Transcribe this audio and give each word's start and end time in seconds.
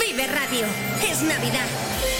Vive 0.00 0.26
Radio. 0.26 0.66
Es 1.02 1.22
Navidad. 1.22 2.17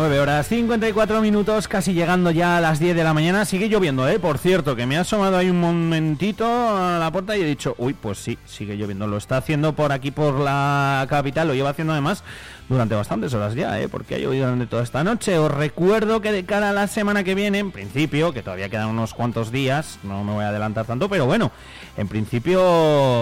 Nueve 0.00 0.18
horas 0.18 0.48
54 0.48 1.20
minutos, 1.20 1.68
casi 1.68 1.92
llegando 1.92 2.30
ya 2.30 2.56
a 2.56 2.60
las 2.62 2.80
10 2.80 2.96
de 2.96 3.04
la 3.04 3.12
mañana. 3.12 3.44
Sigue 3.44 3.68
lloviendo, 3.68 4.08
¿eh? 4.08 4.18
Por 4.18 4.38
cierto, 4.38 4.74
que 4.74 4.86
me 4.86 4.96
ha 4.96 5.02
asomado 5.02 5.36
ahí 5.36 5.50
un 5.50 5.60
momentito 5.60 6.46
a 6.46 6.98
la 6.98 7.12
puerta 7.12 7.36
y 7.36 7.42
he 7.42 7.44
dicho, 7.44 7.74
uy, 7.76 7.92
pues 7.92 8.16
sí, 8.16 8.38
sigue 8.46 8.78
lloviendo. 8.78 9.06
Lo 9.06 9.18
está 9.18 9.36
haciendo 9.36 9.74
por 9.74 9.92
aquí, 9.92 10.10
por 10.10 10.40
la 10.40 11.06
capital. 11.10 11.48
Lo 11.48 11.54
lleva 11.54 11.68
haciendo 11.68 11.92
además 11.92 12.24
durante 12.70 12.94
bastantes 12.94 13.34
horas 13.34 13.54
ya, 13.54 13.78
¿eh? 13.78 13.88
Porque 13.88 14.14
ha 14.14 14.18
llovido 14.18 14.46
durante 14.46 14.66
toda 14.66 14.82
esta 14.82 15.04
noche. 15.04 15.38
Os 15.38 15.50
recuerdo 15.50 16.22
que 16.22 16.32
de 16.32 16.46
cara 16.46 16.70
a 16.70 16.72
la 16.72 16.86
semana 16.86 17.22
que 17.22 17.34
viene, 17.34 17.58
en 17.58 17.70
principio, 17.70 18.32
que 18.32 18.42
todavía 18.42 18.70
quedan 18.70 18.88
unos 18.88 19.12
cuantos 19.12 19.52
días, 19.52 19.98
no 20.02 20.24
me 20.24 20.32
voy 20.32 20.44
a 20.44 20.48
adelantar 20.48 20.86
tanto, 20.86 21.10
pero 21.10 21.26
bueno, 21.26 21.52
en 21.98 22.08
principio 22.08 22.62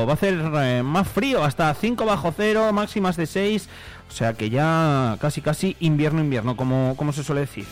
va 0.07 0.13
a 0.13 0.17
ser 0.17 0.41
eh, 0.63 0.83
más 0.85 1.09
frío, 1.09 1.43
hasta 1.43 1.75
5 1.75 2.05
bajo 2.05 2.33
cero, 2.37 2.73
máximas 2.73 3.17
de 3.17 3.27
6 3.27 3.69
o 4.09 4.13
sea 4.13 4.33
que 4.33 4.51
ya 4.51 5.17
casi 5.21 5.43
casi 5.43 5.77
invierno 5.81 6.21
invierno, 6.21 6.57
como, 6.57 6.95
como 6.97 7.13
se 7.13 7.23
suele 7.23 7.43
decir. 7.43 7.67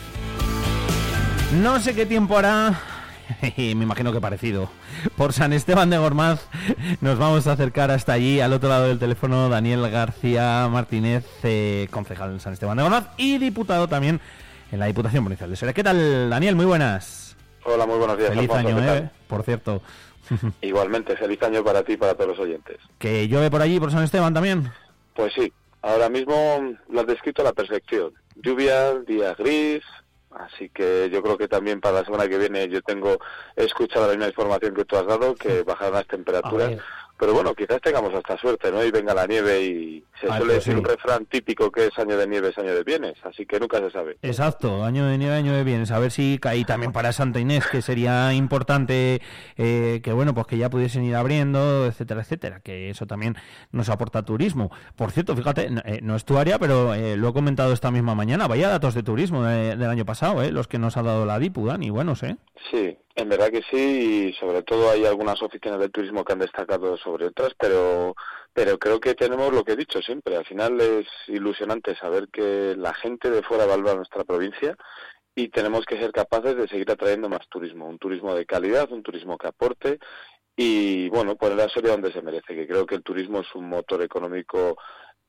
No 1.61 1.79
sé 1.79 1.95
qué 1.95 2.05
tiempo 2.05 2.37
hará, 2.37 2.79
me 3.57 3.83
imagino 3.83 4.11
que 4.11 4.21
parecido. 4.21 4.69
Por 5.15 5.33
San 5.33 5.53
Esteban 5.53 5.89
de 5.89 5.97
Gormaz 5.97 6.47
nos 7.01 7.17
vamos 7.17 7.47
a 7.47 7.53
acercar 7.53 7.91
hasta 7.91 8.13
allí, 8.13 8.39
al 8.39 8.53
otro 8.53 8.69
lado 8.69 8.87
del 8.87 8.99
teléfono, 8.99 9.49
Daniel 9.49 9.89
García 9.89 10.67
Martínez, 10.71 11.25
eh, 11.43 11.87
concejal 11.91 12.31
en 12.31 12.39
San 12.39 12.53
Esteban 12.53 12.77
de 12.77 12.83
Gormaz 12.83 13.09
y 13.17 13.37
diputado 13.37 13.87
también 13.87 14.19
en 14.71 14.79
la 14.79 14.85
Diputación 14.87 15.23
Provincial 15.23 15.49
de 15.49 15.55
Soria. 15.55 15.73
¿Qué 15.73 15.83
tal, 15.83 16.29
Daniel? 16.29 16.55
Muy 16.55 16.65
buenas. 16.65 17.35
Hola, 17.63 17.85
muy 17.85 17.97
buenos 17.97 18.17
días. 18.17 18.29
Feliz 18.29 18.49
año, 18.51 18.79
¿eh? 18.79 19.09
Por 19.27 19.43
cierto. 19.43 19.81
Igualmente, 20.61 21.15
feliz 21.15 21.41
año 21.43 21.63
para 21.63 21.83
ti 21.83 21.93
y 21.93 21.97
para 21.97 22.13
todos 22.15 22.31
los 22.31 22.39
oyentes. 22.39 22.77
¿Que 22.97 23.27
llueve 23.27 23.49
por 23.49 23.61
allí, 23.61 23.79
por 23.79 23.91
San 23.91 24.03
Esteban 24.03 24.33
también? 24.33 24.71
Pues 25.13 25.33
sí, 25.33 25.51
Ahora 25.81 26.09
mismo 26.09 26.75
lo 26.89 26.99
has 26.99 27.07
descrito 27.07 27.41
a 27.41 27.45
la 27.45 27.53
perfección. 27.53 28.13
Lluvia, 28.35 28.95
día 29.07 29.33
gris, 29.35 29.83
así 30.39 30.69
que 30.69 31.09
yo 31.09 31.21
creo 31.21 31.37
que 31.37 31.47
también 31.47 31.81
para 31.81 31.99
la 31.99 32.05
semana 32.05 32.27
que 32.27 32.37
viene 32.37 32.67
yo 32.67 32.81
tengo 32.81 33.17
he 33.55 33.65
escuchado 33.65 34.07
la 34.07 34.13
misma 34.13 34.27
información 34.27 34.75
que 34.75 34.85
tú 34.85 34.97
has 34.97 35.05
dado, 35.05 35.35
que 35.35 35.63
bajarán 35.63 35.93
las 35.93 36.07
temperaturas. 36.07 36.73
Pero 37.19 37.33
bueno, 37.33 37.53
quizás 37.55 37.81
tengamos 37.81 38.13
hasta 38.13 38.37
suerte, 38.37 38.71
¿no? 38.71 38.83
Y 38.83 38.91
venga 38.91 39.13
la 39.13 39.25
nieve 39.25 39.61
y 39.61 40.03
se 40.21 40.27
suele 40.27 40.53
decir 40.55 40.75
un 40.75 40.83
refrán 40.83 41.25
típico 41.25 41.71
que 41.71 41.87
es 41.87 41.97
año 41.97 42.17
de 42.17 42.27
nieve 42.27 42.49
es 42.49 42.57
año 42.57 42.73
de 42.73 42.83
bienes, 42.83 43.15
así 43.23 43.45
que 43.45 43.59
nunca 43.59 43.79
se 43.79 43.89
sabe. 43.89 44.17
Exacto, 44.21 44.83
año 44.83 45.07
de 45.07 45.17
nieve, 45.17 45.35
año 45.35 45.53
de 45.53 45.63
bienes. 45.63 45.91
A 45.91 45.99
ver 45.99 46.11
si 46.11 46.37
caí 46.39 46.63
también 46.63 46.91
para 46.91 47.11
Santa 47.13 47.39
Inés, 47.39 47.65
que 47.67 47.81
sería 47.81 48.33
importante 48.33 49.21
eh, 49.57 50.01
que, 50.03 50.13
bueno, 50.13 50.33
pues 50.33 50.47
que 50.47 50.57
ya 50.57 50.69
pudiesen 50.69 51.03
ir 51.03 51.15
abriendo, 51.15 51.85
etcétera, 51.87 52.21
etcétera, 52.21 52.59
que 52.59 52.89
eso 52.89 53.07
también 53.07 53.35
nos 53.71 53.89
aporta 53.89 54.23
turismo. 54.23 54.71
Por 54.95 55.11
cierto, 55.11 55.35
fíjate, 55.35 55.69
no, 55.69 55.81
eh, 55.85 56.01
es 56.15 56.25
tu 56.25 56.37
área, 56.37 56.59
pero 56.59 56.93
eh, 56.93 57.17
lo 57.17 57.29
he 57.29 57.33
comentado 57.33 57.73
esta 57.73 57.91
misma 57.91 58.15
mañana, 58.15 58.47
vaya 58.47 58.69
datos 58.69 58.93
de 58.93 59.03
turismo 59.03 59.43
del 59.43 59.83
año 59.83 60.05
pasado, 60.05 60.43
¿eh? 60.43 60.51
Los 60.51 60.67
que 60.67 60.79
nos 60.79 60.97
ha 60.97 61.03
dado 61.03 61.25
la 61.25 61.39
DIPU, 61.39 61.67
Dani, 61.67 61.89
buenos, 61.89 62.23
¿eh? 62.23 62.37
Sí, 62.71 62.97
en 63.17 63.29
verdad 63.29 63.49
que 63.49 63.63
sí, 63.63 64.29
y 64.29 64.33
sobre 64.33 64.61
todo 64.61 64.91
hay 64.91 65.03
algunas 65.05 65.41
oficinas 65.41 65.79
de 65.79 65.89
turismo 65.89 66.23
que 66.23 66.33
han 66.33 66.39
destacado 66.39 66.95
sobre 66.97 67.25
otras, 67.25 67.53
pero, 67.59 68.15
pero 68.53 68.77
creo 68.77 68.99
que 68.99 69.15
tenemos 69.15 69.51
lo 69.51 69.63
que 69.63 69.71
he 69.71 69.75
dicho 69.75 69.99
siempre. 70.03 70.35
Al 70.37 70.45
final 70.45 70.79
es 70.79 71.07
ilusionante 71.27 71.95
saber 71.95 72.27
que 72.29 72.75
la 72.77 72.93
gente 72.93 73.31
de 73.31 73.41
fuera 73.41 73.65
valora 73.65 73.95
nuestra 73.95 74.23
provincia 74.23 74.77
y 75.33 75.47
tenemos 75.49 75.83
que 75.85 75.97
ser 75.97 76.11
capaces 76.11 76.55
de 76.55 76.67
seguir 76.67 76.91
atrayendo 76.91 77.27
más 77.27 77.47
turismo, 77.49 77.87
un 77.87 77.97
turismo 77.97 78.35
de 78.35 78.45
calidad, 78.45 78.91
un 78.91 79.01
turismo 79.01 79.35
que 79.35 79.47
aporte 79.47 79.97
y, 80.55 81.09
bueno, 81.09 81.35
poner 81.35 81.57
la 81.57 81.69
serie 81.69 81.89
donde 81.89 82.13
se 82.13 82.21
merece, 82.21 82.53
que 82.53 82.67
creo 82.67 82.85
que 82.85 82.95
el 82.95 83.03
turismo 83.03 83.39
es 83.39 83.55
un 83.55 83.67
motor 83.67 84.03
económico 84.03 84.77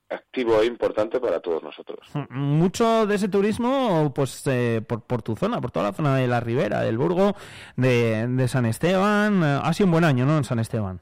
activo 0.08 0.60
e 0.62 0.66
importante 0.66 1.20
para 1.20 1.40
todos 1.40 1.62
nosotros. 1.62 2.08
Mm, 2.14 2.58
mucho 2.58 3.06
de 3.06 3.14
ese 3.14 3.28
turismo, 3.28 4.12
pues 4.14 4.46
eh, 4.46 4.82
por, 4.86 5.02
por, 5.02 5.22
tu 5.22 5.36
zona, 5.36 5.60
por 5.60 5.70
toda 5.70 5.86
la 5.86 5.92
zona 5.92 6.16
de 6.16 6.26
la 6.26 6.40
Ribera, 6.40 6.82
del 6.82 6.98
Burgo, 6.98 7.34
de, 7.76 8.26
de, 8.26 8.48
San 8.48 8.66
Esteban. 8.66 9.42
Eh, 9.42 9.60
ha 9.62 9.72
sido 9.72 9.86
un 9.86 9.92
buen 9.92 10.04
año, 10.04 10.26
¿no? 10.26 10.38
En 10.38 10.44
San 10.44 10.58
Esteban. 10.58 11.00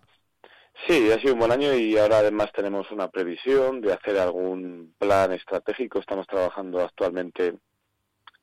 Sí, 0.87 1.11
ha 1.11 1.19
sido 1.19 1.35
un 1.35 1.41
buen 1.41 1.53
año 1.53 1.75
y 1.75 1.97
ahora 1.97 2.19
además 2.19 2.53
tenemos 2.53 2.91
una 2.91 3.09
previsión 3.09 3.81
de 3.81 3.93
hacer 3.93 4.19
algún 4.19 4.95
plan 4.99 5.33
estratégico. 5.33 5.99
Estamos 5.99 6.27
trabajando 6.27 6.81
actualmente 6.81 7.55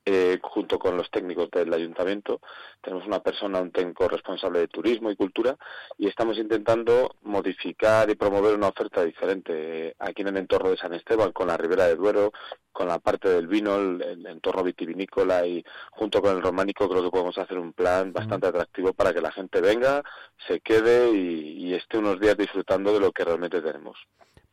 eh, 0.06 0.38
junto 0.41 0.78
con 0.78 0.97
los 0.97 1.09
técnicos 1.09 1.50
del 1.50 1.74
ayuntamiento. 1.74 2.41
Tenemos 2.81 3.08
una 3.08 3.22
persona, 3.22 3.62
un 3.62 3.72
técnico 3.72 4.08
responsable 4.09 4.59
de 4.59 4.68
turismo 4.68 5.09
y 5.09 5.16
cultura, 5.16 5.56
y 5.97 6.08
estamos 6.08 6.38
intentando 6.38 7.16
modificar 7.22 8.09
y 8.09 8.16
promover 8.16 8.56
una 8.56 8.68
oferta 8.68 9.03
diferente 9.03 9.88
eh, 9.88 9.96
aquí 10.00 10.22
en 10.22 10.30
el 10.30 10.38
entorno 10.38 10.72
de 10.72 10.78
San 10.78 10.94
Esteban, 10.94 11.31
con 11.31 11.47
la 11.47 11.58
Ribera 11.58 11.88
de 11.88 11.96
Duero, 11.96 12.34
con 12.72 12.88
la 12.88 13.00
parte 13.00 13.30
del 13.30 13.47
vino, 13.47 13.75
el, 13.75 14.25
entorno 14.28 14.64
vitivinícola 14.64 15.46
y 15.46 15.64
junto 15.91 16.22
con 16.22 16.35
el 16.35 16.44
románico 16.44 16.90
creo 16.90 17.03
que 17.03 17.12
podemos 17.12 17.38
hacer 17.38 17.58
un 17.58 17.74
plan 17.74 18.12
bastante 18.12 18.47
atractivo 18.47 18.94
para 18.94 19.14
que 19.14 19.22
la 19.22 19.31
gente 19.31 19.62
venga, 19.62 20.03
se 20.47 20.59
quede 20.59 21.12
y 21.12 21.74
esté 21.74 21.97
unos 21.97 22.20
días 22.20 22.38
disfrutando 22.38 22.94
de 22.94 23.00
lo 23.00 23.12
que 23.12 23.24
realmente 23.24 23.62
tenemos 23.62 23.97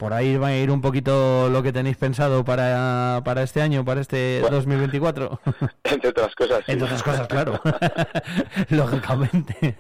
por 0.00 0.15
ahí 0.15 0.38
va 0.38 0.49
a 0.49 0.56
ir 0.56 0.71
un 0.71 0.81
poquito 0.81 1.50
lo 1.50 1.62
que 1.62 1.75
tenéis 1.75 1.99
pensado 1.99 2.43
para, 2.43 3.21
para 3.22 3.43
este 3.43 3.61
año, 3.61 3.84
para 3.84 4.00
este 4.00 4.41
2024. 4.50 5.38
Entre 5.84 6.09
otras 6.09 6.34
cosas. 6.34 6.66
Entre 6.66 6.84
otras 6.84 7.03
cosas, 7.03 7.28
claro. 7.28 7.61
Lógicamente. 8.71 9.77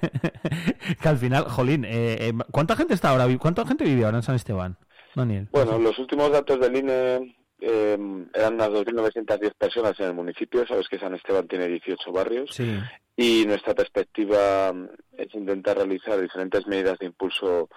que 1.00 1.08
al 1.08 1.16
final, 1.16 1.44
jolín, 1.44 1.86
eh, 1.86 2.18
eh, 2.20 2.32
¿cuánta 2.52 2.76
gente 2.76 2.92
está 2.92 3.08
ahora? 3.08 3.26
¿Cuánta 3.38 3.66
gente 3.66 3.84
vive 3.84 4.04
ahora 4.04 4.18
en 4.18 4.22
San 4.22 4.34
Esteban, 4.34 4.76
Daniel? 5.14 5.48
Bueno, 5.52 5.78
los 5.78 5.98
últimos 5.98 6.30
datos 6.30 6.60
del 6.60 6.76
INE 6.76 7.34
eh, 7.58 7.98
eran 8.34 8.54
unas 8.54 8.68
2.910 8.68 9.54
personas 9.54 9.98
en 10.00 10.06
el 10.06 10.14
municipio. 10.14 10.66
Sabes 10.66 10.86
que 10.88 10.98
San 10.98 11.14
Esteban 11.14 11.48
tiene 11.48 11.66
18 11.66 12.12
barrios. 12.12 12.50
Sí. 12.54 12.78
Y 13.16 13.46
nuestra 13.46 13.74
perspectiva 13.74 14.70
es 15.16 15.34
intentar 15.34 15.78
realizar 15.78 16.20
diferentes 16.20 16.66
medidas 16.66 16.98
de 16.98 17.06
impulso 17.06 17.70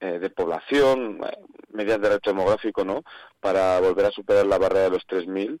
eh, 0.00 0.18
de 0.18 0.30
población, 0.30 1.20
eh, 1.24 1.38
medidas 1.72 2.00
de 2.00 2.08
reto 2.08 2.30
demográfico, 2.30 2.84
¿no? 2.84 3.02
Para 3.38 3.78
volver 3.80 4.06
a 4.06 4.10
superar 4.10 4.46
la 4.46 4.58
barrera 4.58 4.84
de 4.84 4.90
los 4.90 5.06
3.000. 5.06 5.58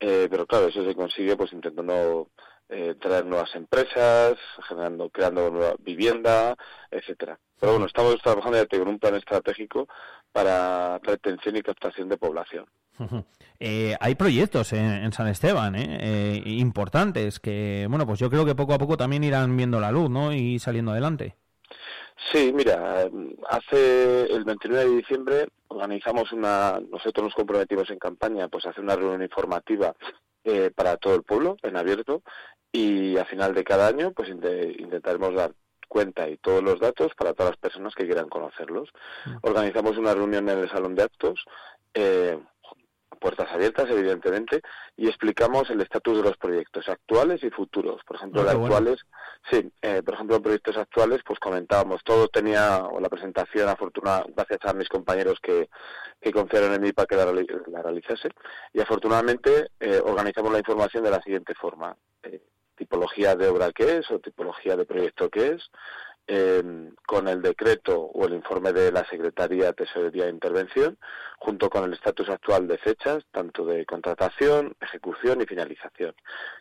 Eh, 0.00 0.26
pero 0.30 0.46
claro, 0.46 0.66
eso 0.66 0.84
se 0.84 0.96
consigue 0.96 1.36
pues 1.36 1.52
intentando 1.52 2.28
eh, 2.74 2.94
traer 2.98 3.26
nuevas 3.26 3.54
empresas, 3.54 4.36
generando, 4.66 5.10
creando 5.10 5.50
nueva 5.50 5.74
vivienda, 5.78 6.56
etcétera. 6.90 7.38
Pero 7.60 7.72
bueno, 7.72 7.86
estamos 7.86 8.16
trabajando 8.22 8.56
ya 8.56 8.66
con 8.66 8.88
un 8.88 8.98
plan 8.98 9.14
estratégico 9.14 9.86
para 10.32 10.98
retención 10.98 11.56
y 11.56 11.62
captación 11.62 12.08
de 12.08 12.16
población. 12.16 12.64
Eh, 13.60 13.94
hay 14.00 14.14
proyectos 14.14 14.72
en, 14.72 15.12
San 15.12 15.28
Esteban 15.28 15.74
eh, 15.76 16.42
importantes 16.46 17.40
que, 17.40 17.86
bueno, 17.88 18.06
pues 18.06 18.18
yo 18.18 18.30
creo 18.30 18.44
que 18.44 18.54
poco 18.54 18.74
a 18.74 18.78
poco 18.78 18.96
también 18.96 19.22
irán 19.22 19.56
viendo 19.56 19.78
la 19.78 19.92
luz, 19.92 20.08
¿no? 20.10 20.32
Y 20.32 20.58
saliendo 20.58 20.92
adelante. 20.92 21.36
Sí, 22.30 22.52
mira, 22.52 23.08
hace 23.48 24.32
el 24.32 24.44
29 24.44 24.84
de 24.84 24.96
diciembre 24.96 25.48
organizamos 25.68 26.32
una, 26.32 26.80
nosotros 26.90 27.24
nos 27.24 27.34
comprometimos 27.34 27.90
en 27.90 27.98
campaña, 27.98 28.48
pues 28.48 28.66
hacer 28.66 28.84
una 28.84 28.96
reunión 28.96 29.22
informativa 29.22 29.94
eh, 30.44 30.70
para 30.74 30.96
todo 30.96 31.14
el 31.14 31.22
pueblo 31.22 31.56
en 31.62 31.76
abierto 31.76 32.22
y 32.70 33.16
a 33.16 33.24
final 33.24 33.54
de 33.54 33.64
cada 33.64 33.88
año, 33.88 34.12
pues 34.12 34.28
intentaremos 34.28 35.34
dar 35.34 35.52
cuenta 35.88 36.28
y 36.28 36.38
todos 36.38 36.62
los 36.62 36.80
datos 36.80 37.12
para 37.14 37.34
todas 37.34 37.52
las 37.52 37.60
personas 37.60 37.94
que 37.94 38.06
quieran 38.06 38.28
conocerlos. 38.28 38.88
Mm. 39.26 39.36
Organizamos 39.42 39.98
una 39.98 40.14
reunión 40.14 40.48
en 40.48 40.58
el 40.58 40.70
salón 40.70 40.94
de 40.94 41.02
actos. 41.02 41.44
Eh, 41.92 42.38
puertas 43.22 43.50
abiertas, 43.52 43.88
evidentemente, 43.88 44.60
y 44.96 45.06
explicamos 45.06 45.70
el 45.70 45.80
estatus 45.80 46.18
de 46.18 46.24
los 46.24 46.36
proyectos 46.36 46.88
actuales 46.88 47.42
y 47.44 47.50
futuros. 47.50 48.02
Por 48.04 48.16
ejemplo, 48.16 48.42
ah, 48.42 48.50
actuales, 48.50 48.98
sí, 49.50 49.72
eh, 49.80 50.02
por 50.04 50.14
ejemplo, 50.14 50.36
en 50.36 50.42
proyectos 50.42 50.76
actuales, 50.76 51.20
pues 51.24 51.38
comentábamos, 51.38 52.02
todo 52.02 52.26
tenía, 52.28 52.84
o 52.84 52.98
la 53.00 53.08
presentación, 53.08 53.68
afortunada, 53.68 54.26
gracias 54.34 54.60
a 54.64 54.74
mis 54.74 54.88
compañeros 54.88 55.38
que, 55.40 55.70
que 56.20 56.32
confiaron 56.32 56.74
en 56.74 56.82
mí 56.82 56.92
para 56.92 57.06
que 57.06 57.16
la, 57.16 57.82
realizase, 57.82 58.28
y 58.72 58.80
afortunadamente 58.80 59.68
eh, 59.78 60.00
organizamos 60.04 60.52
la 60.52 60.58
información 60.58 61.04
de 61.04 61.10
la 61.10 61.22
siguiente 61.22 61.54
forma. 61.54 61.96
Eh, 62.24 62.42
tipología 62.76 63.36
de 63.36 63.46
obra 63.46 63.70
que 63.70 63.98
es 63.98 64.10
o 64.10 64.18
tipología 64.18 64.76
de 64.76 64.84
proyecto 64.84 65.30
que 65.30 65.50
es, 65.50 65.70
Em, 66.28 66.94
con 67.04 67.26
el 67.26 67.42
decreto 67.42 68.00
o 68.00 68.24
el 68.24 68.34
informe 68.34 68.72
de 68.72 68.92
la 68.92 69.04
Secretaría 69.04 69.72
Tesorería 69.72 70.24
de 70.24 70.30
Intervención, 70.30 70.96
junto 71.38 71.68
con 71.68 71.82
el 71.82 71.94
estatus 71.94 72.28
actual 72.28 72.68
de 72.68 72.78
fechas, 72.78 73.24
tanto 73.32 73.66
de 73.66 73.84
contratación, 73.84 74.76
ejecución 74.80 75.42
y 75.42 75.46
finalización. 75.46 76.14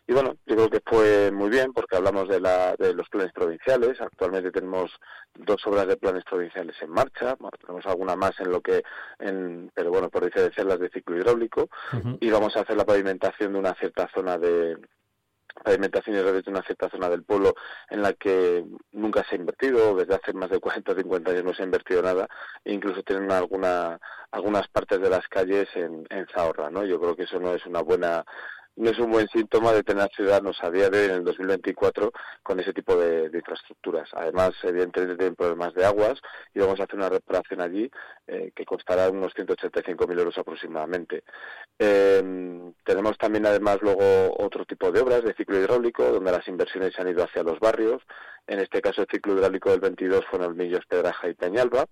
Y 0.08 0.14
bueno, 0.14 0.38
yo 0.48 0.56
creo 0.56 0.70
que 0.72 0.82
fue 0.84 1.32
muy 1.32 1.50
bien 1.52 1.74
porque 1.74 1.96
hablamos 1.96 2.28
de, 2.28 2.40
la, 2.40 2.76
de 2.76 2.96
los 2.96 3.08
planes 3.10 3.32
provinciales. 3.34 4.02
Actualmente 4.02 4.52
tenemos 4.52 4.92
dos 5.36 5.66
obras 5.68 5.88
de 5.88 5.96
planes 5.96 6.24
provinciales 6.24 6.76
en 6.82 6.90
marcha, 6.90 7.38
tenemos 7.60 7.86
alguna 7.86 8.16
más 8.16 8.40
en 8.40 8.52
lo 8.52 8.62
que, 8.62 8.82
en, 9.20 9.72
pero 9.76 9.92
bueno, 9.92 10.10
por 10.10 10.26
diferenciarlas 10.26 10.80
de 10.80 10.90
ciclo 10.90 11.18
hidráulico, 11.18 11.70
y 12.20 12.32
vamos 12.32 12.58
a 12.58 12.62
hacer 12.62 12.76
la 12.76 12.86
pavimentación 12.86 13.54
de 13.54 13.60
una 13.60 13.76
cierta 13.76 14.10
zona 14.14 14.40
de, 14.40 14.76
pavimentación 15.64 16.16
y 16.16 16.20
de 16.20 16.44
una 16.48 16.62
cierta 16.64 16.90
zona 16.90 17.10
del 17.10 17.24
pueblo 17.24 17.56
en 17.90 18.02
la 18.02 18.14
que 18.14 18.66
nunca 18.92 19.24
se 19.28 19.36
ha 19.36 19.40
invertido, 19.40 19.96
desde 19.96 20.16
hace 20.16 20.34
más 20.34 20.50
de 20.50 20.60
40 20.60 20.92
o 20.92 20.96
50 20.96 21.32
años 21.32 21.44
no 21.44 21.54
se 21.54 21.62
ha 21.62 21.66
invertido 21.66 22.02
nada, 22.02 22.28
e 22.64 22.74
incluso 22.74 23.04
tienen 23.04 23.32
alguna, 23.32 24.00
algunas 24.32 24.68
partes 24.68 25.02
de 25.02 25.10
las 25.10 25.28
calles 25.28 25.68
en, 25.76 26.06
en 26.10 26.28
Zahorra, 26.28 26.70
¿no? 26.70 26.86
Yo 26.86 27.00
creo 27.00 27.16
que 27.16 27.24
eso 27.24 27.40
no 27.40 27.54
es 27.54 27.66
una 27.66 27.82
buena 27.82 28.26
no 28.82 28.90
es 28.90 28.98
un 28.98 29.12
buen 29.12 29.28
síntoma 29.28 29.74
de 29.74 29.84
tener 29.84 30.10
ciudadanos 30.16 30.58
a 30.64 30.72
día 30.72 30.90
de 30.90 31.00
hoy, 31.00 31.06
en 31.06 31.12
el 31.18 31.24
2024, 31.24 32.12
con 32.42 32.60
ese 32.60 32.74
tipo 32.74 32.96
de, 32.96 33.30
infraestructuras. 33.32 34.10
Además, 34.14 34.54
evidentemente 34.64 35.18
tienen 35.18 35.36
problemas 35.36 35.76
de 35.76 35.86
aguas 35.86 36.20
y 36.56 36.60
vamos 36.60 36.80
a 36.80 36.86
hacer 36.86 36.96
una 36.96 37.10
reparación 37.10 37.62
allí 37.62 37.92
eh, 38.26 38.52
que 38.56 38.66
costará 38.66 39.08
unos 39.12 39.36
185.000 39.36 40.18
euros 40.18 40.36
aproximadamente. 40.36 41.24
Em, 41.78 42.74
tenemos 42.84 43.20
también, 43.20 43.46
además, 43.46 43.78
luego 43.82 44.36
otro 44.40 44.66
tipo 44.66 44.92
de 44.92 45.02
obras 45.02 45.24
de 45.24 45.36
ciclo 45.36 45.60
hidráulico, 45.60 46.04
donde 46.12 46.32
las 46.32 46.48
inversiones 46.48 46.94
se 46.96 47.04
han 47.04 47.10
ido 47.10 47.24
hacia 47.24 47.44
los 47.44 47.60
barrios. 47.60 48.02
En 48.48 48.60
este 48.60 48.82
caso, 48.82 49.02
el 49.02 49.08
ciclo 49.12 49.36
hidráulico 49.36 49.70
del 49.70 49.80
22 49.80 50.26
fue 50.26 50.40
en 50.40 50.46
Olmillos, 50.46 50.88
Pedraja 50.88 51.30
y 51.30 51.36
Peñalba 51.36 51.86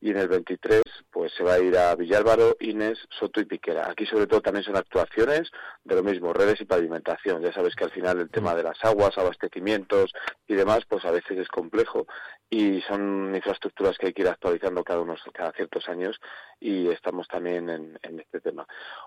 y 0.00 0.10
en 0.10 0.16
el 0.16 0.28
23 0.28 0.82
pues 1.10 1.32
se 1.34 1.44
va 1.44 1.54
a 1.54 1.58
ir 1.58 1.76
a 1.76 1.94
Villálvaro, 1.94 2.56
Inés, 2.60 2.98
Soto 3.10 3.40
y 3.40 3.44
Piquera. 3.44 3.90
Aquí 3.90 4.06
sobre 4.06 4.26
todo 4.26 4.40
también 4.40 4.64
son 4.64 4.76
actuaciones 4.76 5.50
de 5.84 5.94
lo 5.94 6.02
mismo, 6.02 6.29
redes 6.36 6.60
y 6.60 6.64
pavimentación. 6.64 7.42
Ya 7.42 7.52
sabes 7.52 7.74
que 7.74 7.84
al 7.84 7.90
final 7.90 8.20
el 8.20 8.30
tema 8.30 8.54
de 8.54 8.62
las 8.62 8.82
aguas, 8.84 9.16
abastecimientos 9.18 10.12
y 10.46 10.54
demás 10.54 10.80
pues 10.88 11.04
a 11.04 11.10
veces 11.10 11.38
es 11.38 11.48
complejo 11.48 12.06
y 12.48 12.80
son 12.82 13.34
infraestructuras 13.34 13.96
que 13.96 14.08
hay 14.08 14.12
que 14.12 14.22
ir 14.22 14.28
actualizando 14.28 14.82
cada 14.82 15.00
unos 15.00 15.20
cada 15.32 15.52
ciertos 15.52 15.88
años 15.88 16.20
y 16.58 16.88
estamos 16.88 17.28
también 17.28 17.70
en, 17.70 17.98
este 18.18 18.40
tema. 18.40 18.66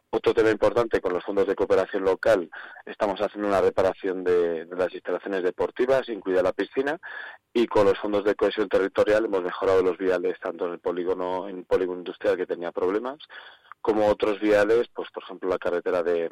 Otro 0.09 0.33
tema 0.33 0.49
importante 0.49 1.01
con 1.01 1.13
los 1.13 1.23
fondos 1.23 1.47
de 1.47 1.55
cooperación 1.55 2.03
local, 2.03 2.49
estamos 2.85 3.19
haciendo 3.21 3.47
una 3.47 3.61
reparación 3.61 4.23
de, 4.23 4.65
de 4.65 4.75
las 4.75 4.93
instalaciones 4.93 5.43
deportivas, 5.43 6.07
incluida 6.09 6.41
la 6.41 6.53
piscina, 6.53 6.99
y 7.53 7.67
con 7.67 7.85
los 7.85 7.99
fondos 7.99 8.23
de 8.23 8.35
cohesión 8.35 8.67
territorial 8.67 9.25
hemos 9.25 9.43
mejorado 9.43 9.83
los 9.83 9.97
viales 9.97 10.39
tanto 10.39 10.65
en 10.65 10.73
el 10.73 10.79
polígono 10.79 11.47
en 11.47 11.59
el 11.59 11.65
polígono 11.65 11.99
industrial 11.99 12.35
que 12.35 12.47
tenía 12.47 12.71
problemas 12.71 13.19
como 13.81 14.07
otros 14.07 14.39
viales 14.39 14.87
pues 14.93 15.09
por 15.11 15.23
ejemplo 15.23 15.49
la 15.49 15.59
carretera 15.59 16.01
de 16.01 16.31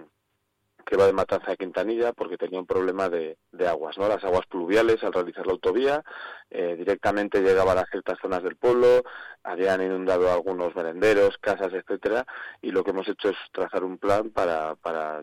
que 0.92 0.98
va 0.98 1.06
de 1.06 1.14
Matanza 1.14 1.54
a 1.54 1.56
Quintanilla 1.56 2.12
porque 2.12 2.36
tenía 2.38 2.60
un 2.60 2.66
problema 2.66 3.08
de, 3.08 3.38
aguas, 3.66 3.98
¿no? 3.98 4.10
Las 4.10 4.26
aguas 4.26 4.46
pluviales 4.48 5.02
al 5.06 5.14
realizar 5.14 5.46
la 5.48 5.54
autovía 5.54 6.04
eh, 6.50 6.76
directamente 6.78 7.40
llegaban 7.40 7.78
a 7.78 7.86
ciertas 7.86 8.20
zonas 8.20 8.44
del 8.44 8.58
pueblo, 8.58 9.04
habían 9.42 9.82
inundado 9.82 10.30
algunos 10.30 10.76
merenderos, 10.76 11.38
casas, 11.38 11.72
etcétera, 11.72 12.26
y 12.62 12.72
lo 12.72 12.84
que 12.84 12.90
hemos 12.90 13.08
hecho 13.08 13.30
es 13.30 13.38
trazar 13.54 13.86
un 13.86 14.00
plan 14.00 14.32
para, 14.32 14.76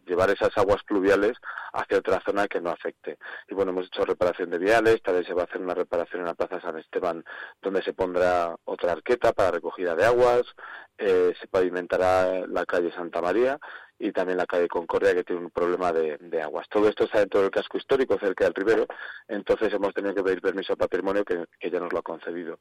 llevar 0.06 0.30
esas 0.30 0.56
aguas 0.56 0.82
pluviales 0.84 1.36
hacia 1.74 1.98
otra 1.98 2.22
zona 2.24 2.48
que 2.48 2.62
no 2.62 2.70
afecte. 2.70 3.18
Y 3.46 3.54
bueno, 3.54 3.72
hemos 3.72 3.88
hecho 3.88 4.06
reparación 4.06 4.48
de 4.48 4.58
viales, 4.58 5.02
tal 5.02 5.16
vez 5.16 5.26
se 5.26 5.34
va 5.34 5.42
a 5.42 5.44
hacer 5.44 5.60
una 5.60 5.74
reparación 5.74 6.22
en 6.22 6.28
la 6.28 6.34
Plaza 6.34 6.62
San 6.62 6.78
Esteban 6.78 7.22
donde 7.60 7.82
se 7.82 7.92
pondrá 7.92 8.56
otra 8.64 8.92
arqueta 8.92 9.34
para 9.34 9.50
recogida 9.50 9.94
de 9.94 10.06
aguas, 10.06 10.44
eh, 10.96 11.34
se 11.38 11.46
pavimentará 11.46 12.46
la 12.46 12.64
calle 12.64 12.90
Santa 12.92 13.20
María 13.20 13.60
y 13.98 14.12
también 14.12 14.38
la 14.38 14.46
calle 14.46 14.68
Concordia 14.68 15.14
que 15.14 15.24
tiene 15.24 15.42
un 15.42 15.50
problema 15.50 15.92
de, 15.92 16.18
aguas. 16.42 16.68
Todo 16.68 16.88
esto 16.88 17.04
está 17.04 17.18
dentro 17.18 17.40
del 17.40 17.50
casco 17.50 17.78
histórico, 17.78 18.18
cerca 18.18 18.44
del 18.44 18.54
Rivero, 18.54 18.86
entonces 19.26 19.72
hemos 19.72 19.92
tenido 19.92 20.14
que 20.14 20.22
pedir 20.22 20.40
permiso 20.40 20.72
al 20.72 20.78
patrimonio 20.78 21.24
que, 21.24 21.46
ya 21.68 21.80
nos 21.80 21.92
lo 21.92 21.98
ha 21.98 22.02
concedido. 22.02 22.58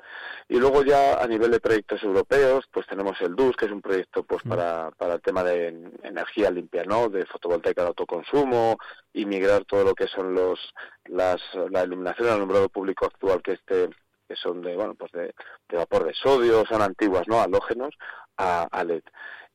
Y 0.49 0.57
luego 0.57 0.83
ya 0.83 1.21
a 1.21 1.27
nivel 1.27 1.51
de 1.51 1.59
proyectos 1.59 2.01
europeos, 2.03 2.65
pues 2.71 2.87
tenemos 2.87 3.19
el 3.21 3.35
DUS, 3.35 3.55
que 3.55 3.65
es 3.65 3.71
un 3.71 3.81
proyecto 3.81 4.23
pues 4.23 4.43
mm. 4.45 4.49
para, 4.49 4.91
para 4.91 5.15
el 5.15 5.21
tema 5.21 5.43
de 5.43 5.67
energía 6.03 6.49
limpia, 6.49 6.83
¿no? 6.83 7.09
De 7.09 7.25
fotovoltaica 7.25 7.83
de 7.83 7.89
autoconsumo 7.89 8.77
y 9.13 9.25
migrar 9.25 9.65
todo 9.65 9.83
lo 9.83 9.93
que 9.93 10.07
son 10.07 10.33
los 10.33 10.59
las, 11.05 11.41
la 11.69 11.83
iluminación 11.83 12.27
al 12.27 12.35
alumbrado 12.35 12.69
público 12.69 13.05
actual 13.05 13.41
que 13.41 13.53
esté 13.53 13.89
que 14.27 14.35
son 14.35 14.61
de 14.61 14.75
bueno 14.75 14.93
pues 14.95 15.11
de, 15.13 15.33
vapor 15.71 16.05
de 16.05 16.13
sodio, 16.13 16.65
son 16.65 16.81
antiguas, 16.81 17.27
¿no? 17.27 17.39
halógenos 17.39 17.95
a, 18.37 18.67
a 18.69 18.83
LED. 18.83 19.03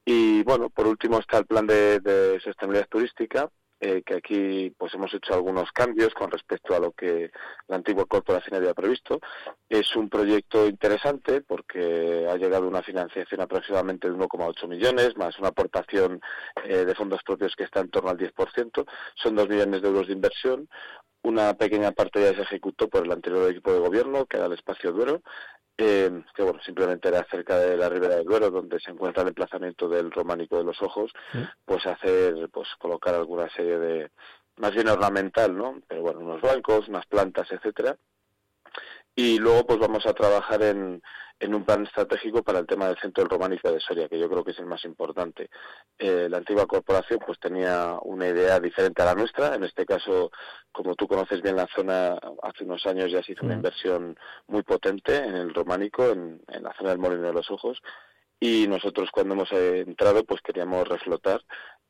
Y 0.05 0.43
bueno, 0.43 0.69
por 0.71 0.87
último 0.87 1.19
está 1.19 1.39
el 1.39 1.47
plan 1.47 1.67
de, 1.67 2.41
sostenibilidad 2.43 2.89
turística, 2.89 3.49
eh, 3.81 4.03
que 4.05 4.15
aquí 4.15 4.75
pues 4.77 4.95
hemos 4.95 5.13
hecho 5.15 5.35
algunos 5.35 5.71
cambios 5.73 6.13
con 6.15 6.31
respecto 6.31 6.75
a 6.75 6.81
lo 6.81 6.93
que 6.93 7.31
la 7.69 7.77
antigua 7.77 8.07
corporación 8.07 8.57
había 8.57 8.75
previsto. 8.75 9.21
Es 9.69 9.95
un 9.95 10.09
proyecto 10.09 10.67
interesante 10.67 11.41
porque 11.41 12.27
ha 12.29 12.37
llegado 12.37 12.69
una 12.69 12.83
financiación 12.83 13.41
aproximadamente 13.41 14.09
de 14.09 14.17
1,8 14.17 14.69
millones, 14.69 15.17
más 15.17 15.39
una 15.39 15.49
aportación 15.49 16.21
eh, 16.65 16.85
de 16.85 16.95
fondos 16.95 17.23
propios 17.25 17.55
que 17.57 17.65
está 17.65 17.81
en 17.81 17.91
torno 17.91 18.11
al 18.11 18.19
10%. 18.19 18.85
Son 19.15 19.35
2 19.37 19.49
millones 19.49 19.83
de 19.83 19.89
euros 19.89 20.07
de 20.09 20.15
inversión. 20.15 20.69
Una 21.23 21.55
pequeña 21.55 21.93
parte 21.93 22.21
ya 22.21 22.35
se 22.35 22.43
ejecutó 22.43 22.89
por 22.89 23.05
el 23.05 23.13
anterior 23.13 23.51
equipo 23.51 23.73
de 23.73 23.79
gobierno, 23.79 24.27
que 24.27 24.37
era 24.39 24.47
el 24.47 24.53
Espacio 24.53 24.93
Duero, 24.93 25.23
eh, 25.79 26.23
que 26.35 26.43
bueno, 26.43 26.61
simplemente 26.65 27.09
era 27.09 27.25
cerca 27.31 27.59
de 27.59 27.77
la 27.77 27.89
Ribera 27.89 28.17
del 28.17 28.27
Duero, 28.27 28.51
donde 28.51 28.79
se 28.81 28.91
encuentra 28.91 29.23
el 29.23 29.29
emplazamiento 29.29 29.89
del 29.89 30.11
románico 30.11 30.59
de 30.59 30.65
los 30.65 30.83
ojos, 30.83 31.13
pues 31.65 31.87
hacer, 31.87 32.49
pues 32.53 32.69
colocar 32.79 33.15
alguna 33.15 33.49
serie 33.51 33.79
de, 33.79 34.11
más 34.57 34.73
bien 34.73 34.89
ornamental, 34.89 35.57
¿no? 35.57 35.81
Pero 35.89 36.03
bueno, 36.03 36.21
unos 36.21 36.41
bancos, 36.41 36.89
unas 36.89 37.07
plantas, 37.07 37.51
etcétera. 37.51 37.97
Y 39.15 39.39
luego 39.39 39.67
pues 39.67 39.79
vamos 39.79 40.07
a 40.07 40.15
trabajar 40.15 40.63
en, 40.63 41.03
en 41.43 41.57
un 41.57 41.65
plan 41.65 41.83
estratégico 41.83 42.45
para 42.45 42.61
el 42.61 42.69
tema 42.69 42.87
del 42.87 42.99
centro 42.99 43.25
del 43.25 43.31
románico 43.31 43.71
de 43.71 43.81
Soria, 43.81 44.09
que 44.09 44.19
yo 44.19 44.31
creo 44.31 44.45
que 44.45 44.53
es 44.53 44.59
el 44.61 44.67
más 44.67 44.85
importante. 44.85 45.51
Eh, 45.99 46.29
la 46.31 46.37
antigua 46.37 46.67
corporación 46.67 47.19
pues 47.27 47.41
tenía 47.41 47.99
una 48.03 48.29
idea 48.29 48.61
diferente 48.61 49.03
a 49.03 49.07
la 49.07 49.15
nuestra. 49.17 49.57
En 49.57 49.65
este 49.65 49.85
caso, 49.85 50.31
como 50.71 50.95
tú 50.95 51.09
conoces 51.09 51.43
bien 51.43 51.57
la 51.57 51.67
zona, 51.75 52.17
hace 52.43 52.63
unos 52.63 52.87
años 52.87 53.11
ya 53.11 53.25
se 53.25 53.33
hizo 53.33 53.45
una 53.45 53.57
mm. 53.57 53.59
inversión 53.59 54.17
muy 54.47 54.63
potente 54.63 55.17
en 55.17 55.35
el 55.35 55.53
románico, 55.53 56.11
en, 56.11 56.41
la 56.47 56.73
zona 56.75 56.91
del 56.91 57.01
Molino 57.01 57.27
de 57.27 57.33
los 57.33 57.51
Ojos. 57.51 57.83
Y 58.39 58.69
nosotros 58.69 59.11
cuando 59.11 59.35
hemos 59.35 59.51
entrado 59.51 60.25
pues 60.25 60.41
queríamos 60.43 60.87
reflotar 60.87 61.43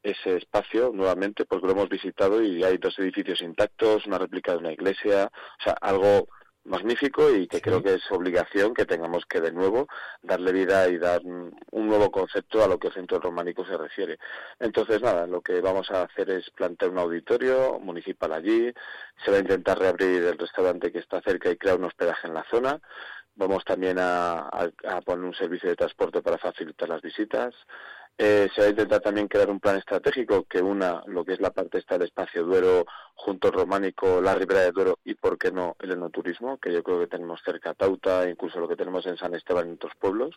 ese 0.02 0.38
espacio 0.38 0.92
nuevamente 0.94 1.44
porque 1.44 1.66
lo 1.66 1.72
hemos 1.72 1.90
visitado 1.90 2.42
y 2.42 2.64
hay 2.64 2.78
dos 2.78 2.98
edificios 2.98 3.42
intactos, 3.42 4.06
una 4.06 4.19
réplica 4.19 4.52
de 4.52 4.58
una 4.58 4.72
iglesia, 4.72 5.30
o 5.60 5.62
sea, 5.62 5.74
algo 5.74 6.28
magnífico 6.64 7.31
y 7.31 7.47
que 7.49 7.61
creo 7.61 7.82
que 7.82 7.94
es 7.94 8.11
obligación 8.11 8.75
que 8.75 8.87
tengamos 8.87 9.26
que 9.26 9.41
de 9.41 9.53
nuevo 9.53 9.88
darle 10.23 10.53
vida 10.53 10.88
y 10.88 10.99
dar 10.99 11.23
un 11.25 11.87
nuevo 11.87 12.11
concepto 12.11 12.62
a 12.62 12.69
lo 12.69 12.79
que 12.79 12.88
el 12.88 12.94
centro 12.94 13.19
románico 13.19 13.64
se 13.64 13.76
refiere. 13.76 14.19
Entonces, 14.61 15.01
nada, 15.03 15.27
lo 15.27 15.41
que 15.41 15.60
vamos 15.60 15.91
a 15.91 16.03
hacer 16.03 16.31
es 16.31 16.51
plantear 16.51 16.91
un 16.91 16.98
auditorio 16.98 17.79
municipal 17.81 18.32
allí, 18.32 18.72
se 19.25 19.31
va 19.31 19.39
a 19.39 19.41
intentar 19.41 19.79
reabrir 19.79 20.22
el 20.25 20.39
restaurante 20.39 20.93
que 20.93 20.98
está 20.98 21.20
cerca 21.20 21.51
y 21.51 21.56
crear 21.56 21.79
un 21.79 21.84
hospedaje 21.84 22.29
en 22.29 22.34
la 22.34 22.44
zona. 22.51 22.81
Vamos 23.34 23.65
también 23.65 23.98
a, 23.98 24.48
a 24.48 25.01
poner 25.05 25.24
un 25.24 25.34
servicio 25.34 25.69
de 25.69 25.77
transporte 25.77 26.20
para 26.22 26.39
facilitar 26.39 26.89
las 26.89 27.03
visitas. 27.03 27.55
Eh, 28.19 28.48
se 28.55 28.60
va 28.60 28.67
a 28.67 28.70
intentar 28.70 29.01
también 29.01 29.27
crear 29.27 29.48
un 29.48 29.58
plan 29.58 29.79
estratégico 29.79 30.44
que 30.44 30.60
una 30.60 31.03
lo 31.06 31.24
que 31.24 31.32
es 31.32 31.41
la 31.41 31.51
parte 31.51 31.79
esta 31.79 31.96
del 31.96 32.08
espacio 32.08 32.44
Duero 32.44 32.84
junto 33.15 33.48
al 33.48 33.55
Románico, 33.55 34.20
la 34.20 34.34
Ribera 34.34 34.60
de 34.60 34.72
Duero 34.72 34.98
y, 35.05 35.15
por 35.15 35.39
qué 35.39 35.51
no, 35.51 35.77
el 35.81 35.93
enoturismo, 35.93 36.58
que 36.58 36.72
yo 36.72 36.82
creo 36.82 37.01
que 37.01 37.06
tenemos 37.06 37.41
cerca 37.44 37.72
Tauta, 37.72 38.29
incluso 38.29 38.60
lo 38.60 38.69
que 38.69 38.77
tenemos 38.77 39.06
en 39.06 39.17
San 39.17 39.34
Esteban 39.34 39.70
y 39.70 39.72
otros 39.72 39.93
pueblos. 39.98 40.34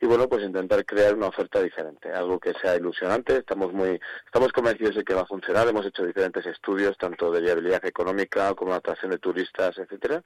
Y 0.00 0.06
bueno, 0.06 0.28
pues 0.28 0.42
intentar 0.42 0.84
crear 0.84 1.14
una 1.14 1.28
oferta 1.28 1.62
diferente, 1.62 2.12
algo 2.12 2.38
que 2.38 2.52
sea 2.60 2.76
ilusionante. 2.76 3.38
Estamos 3.38 3.72
muy 3.72 3.98
estamos 4.26 4.52
convencidos 4.52 4.96
de 4.96 5.04
que 5.04 5.14
va 5.14 5.22
a 5.22 5.26
funcionar. 5.26 5.66
Hemos 5.66 5.86
hecho 5.86 6.04
diferentes 6.04 6.44
estudios, 6.44 6.98
tanto 6.98 7.30
de 7.30 7.40
viabilidad 7.40 7.84
económica 7.86 8.52
como 8.54 8.72
de 8.72 8.78
atracción 8.78 9.12
de 9.12 9.18
turistas, 9.18 9.78
etcétera, 9.78 10.22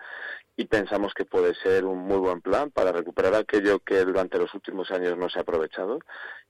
y 0.57 0.65
pensamos 0.65 1.15
que 1.15 1.25
puede 1.25 1.55
ser 1.55 1.85
un 1.85 2.08
muy 2.09 2.19
buen 2.19 2.41
plan 2.41 2.71
para 2.71 2.91
recuperar 2.91 3.35
aquello 3.35 3.81
que 3.81 4.05
durante 4.05 4.39
los 4.39 4.53
últimos 4.55 4.91
años 4.91 5.17
no 5.19 5.29
se 5.29 5.39
ha 5.39 5.43
aprovechado 5.43 6.01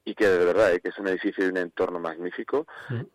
y 0.08 0.14
que 0.14 0.26
de 0.26 0.44
verdad 0.44 0.72
eh, 0.72 0.80
que 0.80 0.88
es 0.88 0.98
un 0.98 1.06
edificio 1.06 1.44
y 1.44 1.50
un 1.50 1.58
entorno 1.58 2.00
magnífico 2.00 2.66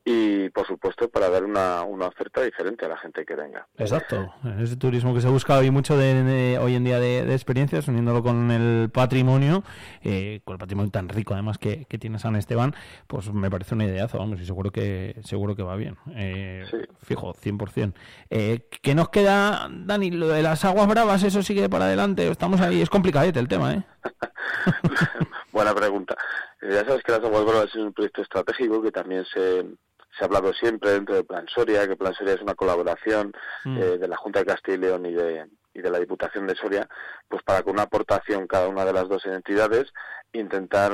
y 0.05 0.49
por 0.49 0.67
supuesto 0.67 1.09
para 1.09 1.27
dar 1.27 1.43
una, 1.43 1.81
una 1.81 2.05
oferta 2.05 2.43
diferente 2.43 2.85
a 2.85 2.89
la 2.89 2.97
gente 2.97 3.25
que 3.25 3.35
venga. 3.35 3.67
Exacto, 3.77 4.31
ese 4.59 4.75
turismo 4.75 5.13
que 5.15 5.21
se 5.21 5.27
busca 5.27 5.57
hoy 5.57 5.71
mucho 5.71 5.97
de, 5.97 6.59
hoy 6.61 6.75
en 6.75 6.83
día 6.83 6.99
de, 6.99 7.33
experiencias, 7.33 7.87
uniéndolo 7.87 8.21
con 8.21 8.51
el 8.51 8.91
patrimonio, 8.91 9.63
eh, 10.03 10.41
con 10.43 10.53
el 10.53 10.59
patrimonio 10.59 10.91
tan 10.91 11.09
rico 11.09 11.33
además 11.33 11.57
que, 11.57 11.87
tiene 11.93 12.19
San 12.19 12.35
Esteban, 12.35 12.75
pues 13.07 13.31
me 13.31 13.49
parece 13.49 13.75
una 13.75 13.85
ideazo, 13.85 14.17
vamos, 14.17 14.41
y 14.41 14.45
seguro 14.45 14.71
que 14.71 15.15
seguro 15.23 15.55
que 15.55 15.63
va 15.63 15.75
bien. 15.75 15.95
Eh, 16.15 16.65
Fijo, 17.01 17.33
100%. 17.33 17.93
Eh, 18.29 18.67
¿Qué 18.81 18.95
nos 18.95 19.09
queda, 19.09 19.69
Dani? 19.71 20.11
Lo 20.11 20.27
de 20.27 20.41
las 20.41 20.65
aguas 20.65 20.87
bravas, 20.87 21.23
eso 21.23 21.41
sigue 21.43 21.69
para 21.69 21.85
adelante, 21.85 22.27
estamos 22.27 22.61
ahí, 22.61 22.81
es 22.81 22.89
complicadete 22.89 23.39
el 23.39 23.47
tema, 23.47 23.73
¿eh? 23.73 23.83
Buena 25.63 25.79
pregunta. 25.79 26.17
Eh, 26.61 26.71
ya 26.71 26.83
sabes 26.83 27.03
que 27.03 27.13
las 27.13 27.23
Aguas 27.23 27.45
Bravas 27.45 27.69
es 27.69 27.75
un 27.75 27.93
proyecto 27.93 28.21
estratégico 28.21 28.81
que 28.81 28.91
también 28.91 29.23
se, 29.23 29.61
se 29.61 30.21
ha 30.21 30.25
hablado 30.25 30.51
siempre 30.51 30.91
dentro 30.91 31.15
de 31.15 31.23
Plan 31.23 31.45
Soria, 31.47 31.87
que 31.87 31.95
Plan 31.95 32.13
Soria 32.13 32.33
es 32.33 32.41
una 32.41 32.53
colaboración 32.53 33.31
mm. 33.63 33.77
eh, 33.77 33.97
de 33.97 34.07
la 34.09 34.17
Junta 34.17 34.39
de 34.39 34.45
Castilla 34.45 34.75
y 34.75 34.81
León 34.81 35.05
y 35.05 35.13
de, 35.13 35.47
y 35.73 35.81
de 35.81 35.89
la 35.89 35.99
Diputación 35.99 36.47
de 36.47 36.55
Soria, 36.55 36.85
pues 37.29 37.43
para 37.43 37.63
con 37.63 37.75
una 37.75 37.83
aportación 37.83 38.45
cada 38.45 38.67
una 38.67 38.83
de 38.83 38.91
las 38.91 39.07
dos 39.07 39.25
entidades 39.25 39.93
intentar 40.33 40.91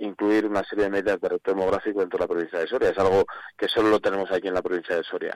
incluir 0.00 0.44
una 0.44 0.64
serie 0.64 0.84
de 0.84 0.90
medidas 0.90 1.18
de 1.18 1.28
reto 1.30 1.52
demográfico 1.52 2.00
dentro 2.00 2.18
de 2.18 2.24
la 2.24 2.28
provincia 2.28 2.58
de 2.58 2.66
Soria. 2.66 2.90
Es 2.90 2.98
algo 2.98 3.24
que 3.56 3.68
solo 3.68 3.88
lo 3.88 4.00
tenemos 4.00 4.30
aquí 4.30 4.48
en 4.48 4.54
la 4.54 4.60
provincia 4.60 4.96
de 4.96 5.04
Soria. 5.04 5.34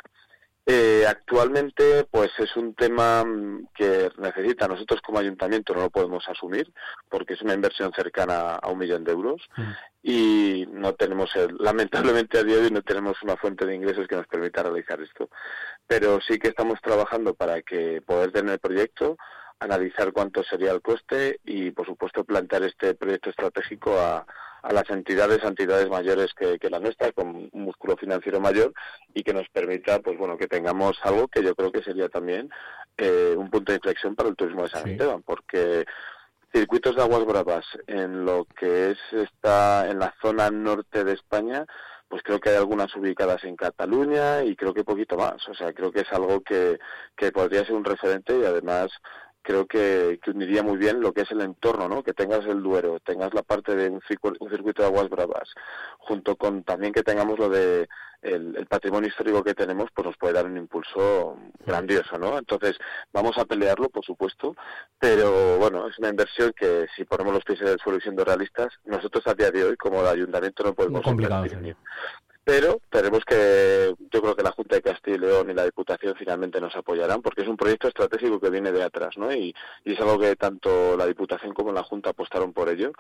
Eh, 0.66 1.04
actualmente, 1.06 2.06
pues 2.10 2.30
es 2.38 2.56
un 2.56 2.74
tema 2.74 3.22
mm, 3.22 3.68
que 3.74 4.10
necesita, 4.16 4.66
nosotros 4.66 5.02
como 5.02 5.18
ayuntamiento 5.18 5.74
no 5.74 5.82
lo 5.82 5.90
podemos 5.90 6.26
asumir 6.26 6.72
porque 7.10 7.34
es 7.34 7.42
una 7.42 7.52
inversión 7.52 7.92
cercana 7.94 8.54
a 8.54 8.70
un 8.70 8.78
millón 8.78 9.04
de 9.04 9.12
euros 9.12 9.42
mm. 9.58 9.70
y 10.02 10.66
no 10.70 10.94
tenemos, 10.94 11.30
lamentablemente 11.58 12.38
a 12.38 12.44
día 12.44 12.56
de 12.56 12.62
hoy 12.64 12.70
no 12.70 12.80
tenemos 12.80 13.22
una 13.22 13.36
fuente 13.36 13.66
de 13.66 13.74
ingresos 13.74 14.08
que 14.08 14.16
nos 14.16 14.26
permita 14.26 14.62
realizar 14.62 15.00
esto. 15.02 15.28
Pero 15.86 16.18
sí 16.26 16.38
que 16.38 16.48
estamos 16.48 16.80
trabajando 16.80 17.34
para 17.34 17.60
que 17.60 18.00
poder 18.00 18.32
tener 18.32 18.54
el 18.54 18.58
proyecto, 18.58 19.18
analizar 19.60 20.12
cuánto 20.12 20.42
sería 20.44 20.72
el 20.72 20.80
coste 20.80 21.40
y, 21.44 21.72
por 21.72 21.84
supuesto, 21.84 22.24
plantear 22.24 22.62
este 22.62 22.94
proyecto 22.94 23.28
estratégico 23.28 23.98
a, 24.00 24.24
a 24.64 24.72
las 24.72 24.88
entidades, 24.88 25.44
entidades 25.44 25.88
mayores 25.90 26.32
que, 26.34 26.58
la 26.70 26.80
nuestra, 26.80 27.12
con 27.12 27.50
un 27.52 27.64
músculo 27.64 27.96
financiero 27.96 28.40
mayor 28.40 28.72
y 29.12 29.22
que 29.22 29.34
nos 29.34 29.48
permita, 29.50 30.00
pues 30.00 30.16
bueno, 30.16 30.38
que 30.38 30.48
tengamos 30.48 30.98
algo 31.02 31.28
que 31.28 31.42
yo 31.42 31.54
creo 31.54 31.70
que 31.70 31.82
sería 31.82 32.08
también 32.08 32.48
eh, 32.96 33.34
un 33.36 33.50
punto 33.50 33.72
de 33.72 33.76
inflexión 33.76 34.14
para 34.14 34.30
el 34.30 34.36
turismo 34.36 34.62
de 34.62 34.70
San 34.70 34.88
Esteban, 34.88 35.22
porque 35.22 35.84
circuitos 36.52 36.96
de 36.96 37.02
aguas 37.02 37.26
bravas 37.26 37.66
en 37.86 38.24
lo 38.24 38.46
que 38.58 38.92
es 38.92 38.98
esta 39.12 39.90
en 39.90 39.98
la 39.98 40.14
zona 40.22 40.50
norte 40.50 41.04
de 41.04 41.12
España 41.12 41.66
pues 42.08 42.22
creo 42.22 42.38
que 42.38 42.50
hay 42.50 42.56
algunas 42.56 42.94
ubicadas 42.94 43.42
en 43.42 43.56
Cataluña 43.56 44.44
y 44.44 44.54
creo 44.54 44.72
que 44.72 44.84
poquito 44.84 45.16
más. 45.16 45.48
O 45.48 45.54
sea, 45.54 45.72
creo 45.72 45.90
que 45.90 46.02
es 46.02 46.12
algo 46.12 46.42
que, 46.42 46.78
que 47.16 47.32
podría 47.32 47.64
ser 47.64 47.74
un 47.74 47.84
referente 47.84 48.38
y 48.38 48.44
además 48.44 48.92
creo 49.44 49.66
que, 49.66 50.18
que, 50.22 50.30
uniría 50.30 50.62
muy 50.62 50.78
bien 50.78 51.00
lo 51.00 51.12
que 51.12 51.20
es 51.20 51.30
el 51.30 51.42
entorno, 51.42 51.88
¿no? 51.88 52.02
Que 52.02 52.14
tengas 52.14 52.44
el 52.46 52.62
Duero, 52.62 52.98
tengas 53.00 53.32
la 53.34 53.42
parte 53.42 53.76
de 53.76 53.90
un, 53.90 54.00
circuito 54.08 54.82
de 54.82 54.88
aguas 54.88 55.10
bravas, 55.10 55.48
junto 55.98 56.34
con 56.34 56.64
también 56.64 56.92
que 56.92 57.02
tengamos 57.02 57.38
lo 57.38 57.50
de 57.50 57.86
el, 58.22 58.66
patrimonio 58.66 59.08
histórico 59.08 59.44
que 59.44 59.54
tenemos, 59.54 59.90
pues 59.94 60.06
nos 60.06 60.16
puede 60.16 60.32
dar 60.32 60.46
un 60.46 60.56
impulso 60.56 61.36
grandioso, 61.66 62.18
¿no? 62.18 62.38
Entonces, 62.38 62.76
vamos 63.12 63.36
a 63.36 63.44
pelearlo, 63.44 63.90
por 63.90 64.04
supuesto, 64.04 64.56
pero 64.98 65.58
bueno, 65.58 65.86
es 65.88 65.98
una 65.98 66.08
inversión 66.08 66.54
que 66.56 66.86
si 66.96 67.04
ponemos 67.04 67.34
los 67.34 67.44
pies 67.44 67.60
en 67.60 67.68
el 67.68 67.78
suelo 67.78 67.98
y 67.98 68.00
siendo 68.02 68.24
realistas, 68.24 68.68
nosotros 68.86 69.26
a 69.26 69.34
día 69.34 69.50
de 69.50 69.64
hoy, 69.64 69.76
como 69.76 70.04
ayuntamiento, 70.06 70.64
no 70.64 70.74
podemos 70.74 71.02
pero 72.44 72.80
tenemos 72.90 73.24
que, 73.24 73.94
yo 74.12 74.20
creo 74.20 74.36
que 74.36 74.42
la 74.42 74.52
Junta 74.52 74.76
de 74.76 74.82
Castilla 74.82 75.16
y 75.16 75.20
León 75.20 75.50
y 75.50 75.54
la 75.54 75.64
Diputación 75.64 76.14
finalmente 76.14 76.60
nos 76.60 76.76
apoyarán 76.76 77.22
porque 77.22 77.42
es 77.42 77.48
un 77.48 77.56
proyecto 77.56 77.88
estratégico 77.88 78.38
que 78.38 78.50
viene 78.50 78.70
de 78.70 78.82
atrás, 78.82 79.16
¿no? 79.16 79.32
Y, 79.32 79.54
es 79.84 79.98
algo 80.00 80.18
que 80.18 80.36
tanto 80.36 80.96
la 80.96 81.06
Diputación 81.06 81.54
como 81.54 81.72
la 81.72 81.82
Junta 81.82 82.10
apostaron 82.10 82.52
por 82.52 82.68
ello 82.68 82.92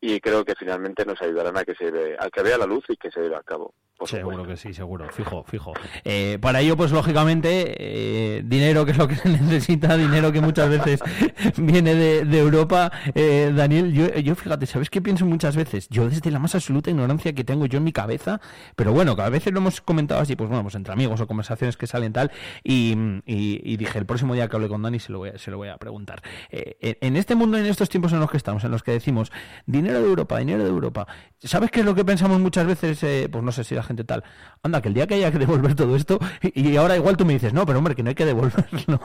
y 0.00 0.20
creo 0.20 0.44
que 0.44 0.54
finalmente 0.56 1.04
nos 1.04 1.20
ayudarán 1.22 1.56
a 1.56 1.64
que 1.64 1.74
se 1.74 2.16
a 2.18 2.30
que 2.30 2.42
vea 2.42 2.58
la 2.58 2.66
luz 2.66 2.84
y 2.88 2.96
que 2.96 3.10
se 3.10 3.20
lleve 3.20 3.36
a 3.36 3.42
cabo. 3.42 3.74
Seguro 4.06 4.46
que 4.46 4.56
sí, 4.56 4.72
seguro, 4.72 5.08
fijo, 5.10 5.42
fijo. 5.42 5.72
Eh, 6.04 6.38
para 6.40 6.60
ello, 6.60 6.76
pues 6.76 6.92
lógicamente, 6.92 7.74
eh, 7.78 8.42
dinero 8.44 8.84
que 8.84 8.92
es 8.92 8.98
lo 8.98 9.08
que 9.08 9.16
se 9.16 9.28
necesita, 9.28 9.96
dinero 9.96 10.30
que 10.30 10.40
muchas 10.40 10.68
veces 10.68 11.00
viene 11.56 11.96
de, 11.96 12.38
Europa. 12.38 12.92
Eh, 13.16 13.52
Daniel, 13.54 13.92
yo, 13.92 14.14
yo 14.14 14.36
fíjate, 14.36 14.66
¿sabes 14.66 14.88
qué 14.88 15.02
pienso 15.02 15.26
muchas 15.26 15.56
veces? 15.56 15.88
Yo 15.88 16.08
desde 16.08 16.30
la 16.30 16.38
más 16.38 16.54
absoluta 16.54 16.90
ignorancia 16.90 17.32
que 17.32 17.42
tengo 17.42 17.66
yo 17.66 17.78
en 17.78 17.84
mi 17.84 17.92
cabeza, 17.92 18.40
pero 18.76 18.92
bueno, 18.92 19.16
que 19.16 19.22
a 19.22 19.28
veces 19.30 19.52
lo 19.52 19.58
hemos 19.58 19.80
comentado 19.80 20.20
así, 20.20 20.36
pues 20.36 20.48
bueno, 20.48 20.62
pues 20.62 20.76
entre 20.76 20.92
amigos 20.92 21.20
o 21.20 21.26
conversaciones 21.26 21.76
que 21.76 21.88
salen 21.88 22.12
tal, 22.12 22.30
y, 22.62 22.94
y, 23.26 23.76
dije, 23.76 23.98
el 23.98 24.06
próximo 24.06 24.34
día 24.34 24.48
que 24.48 24.54
hable 24.54 24.68
con 24.68 24.80
Dani 24.80 25.00
se 25.00 25.10
lo 25.10 25.18
voy 25.18 25.30
a, 25.30 25.38
se 25.38 25.50
lo 25.50 25.56
voy 25.56 25.68
a 25.68 25.76
preguntar. 25.76 26.22
en 26.50 27.16
este 27.16 27.34
mundo, 27.34 27.58
en 27.58 27.66
estos 27.66 27.88
tiempos 27.88 28.12
en 28.12 28.20
los 28.20 28.30
que 28.30 28.36
estamos, 28.36 28.62
en 28.62 28.70
los 28.70 28.84
que 28.84 28.92
decimos, 28.92 29.32
dinero 29.66 30.00
de 30.00 30.06
Europa, 30.06 30.38
dinero 30.38 30.62
de 30.62 30.70
Europa, 30.70 31.08
¿sabes 31.40 31.72
qué 31.72 31.80
es 31.80 31.86
lo 31.86 31.96
que 31.96 32.04
pensamos 32.04 32.38
muchas 32.38 32.64
veces? 32.64 33.28
pues 33.30 33.44
no 33.44 33.50
sé 33.50 33.64
si 33.64 33.74
la 33.74 33.82
gente 33.88 34.04
tal. 34.04 34.22
Anda, 34.62 34.80
que 34.80 34.88
el 34.88 34.94
día 34.94 35.06
que 35.06 35.14
haya 35.14 35.32
que 35.32 35.38
devolver 35.38 35.74
todo 35.74 35.96
esto, 35.96 36.18
y, 36.42 36.76
ahora 36.76 36.96
igual 36.96 37.16
tú 37.16 37.24
me 37.24 37.32
dices, 37.32 37.52
no, 37.52 37.66
pero 37.66 37.78
hombre, 37.78 37.94
que 37.94 38.02
no 38.02 38.10
hay 38.10 38.14
que 38.14 38.24
devolverlo. 38.24 39.00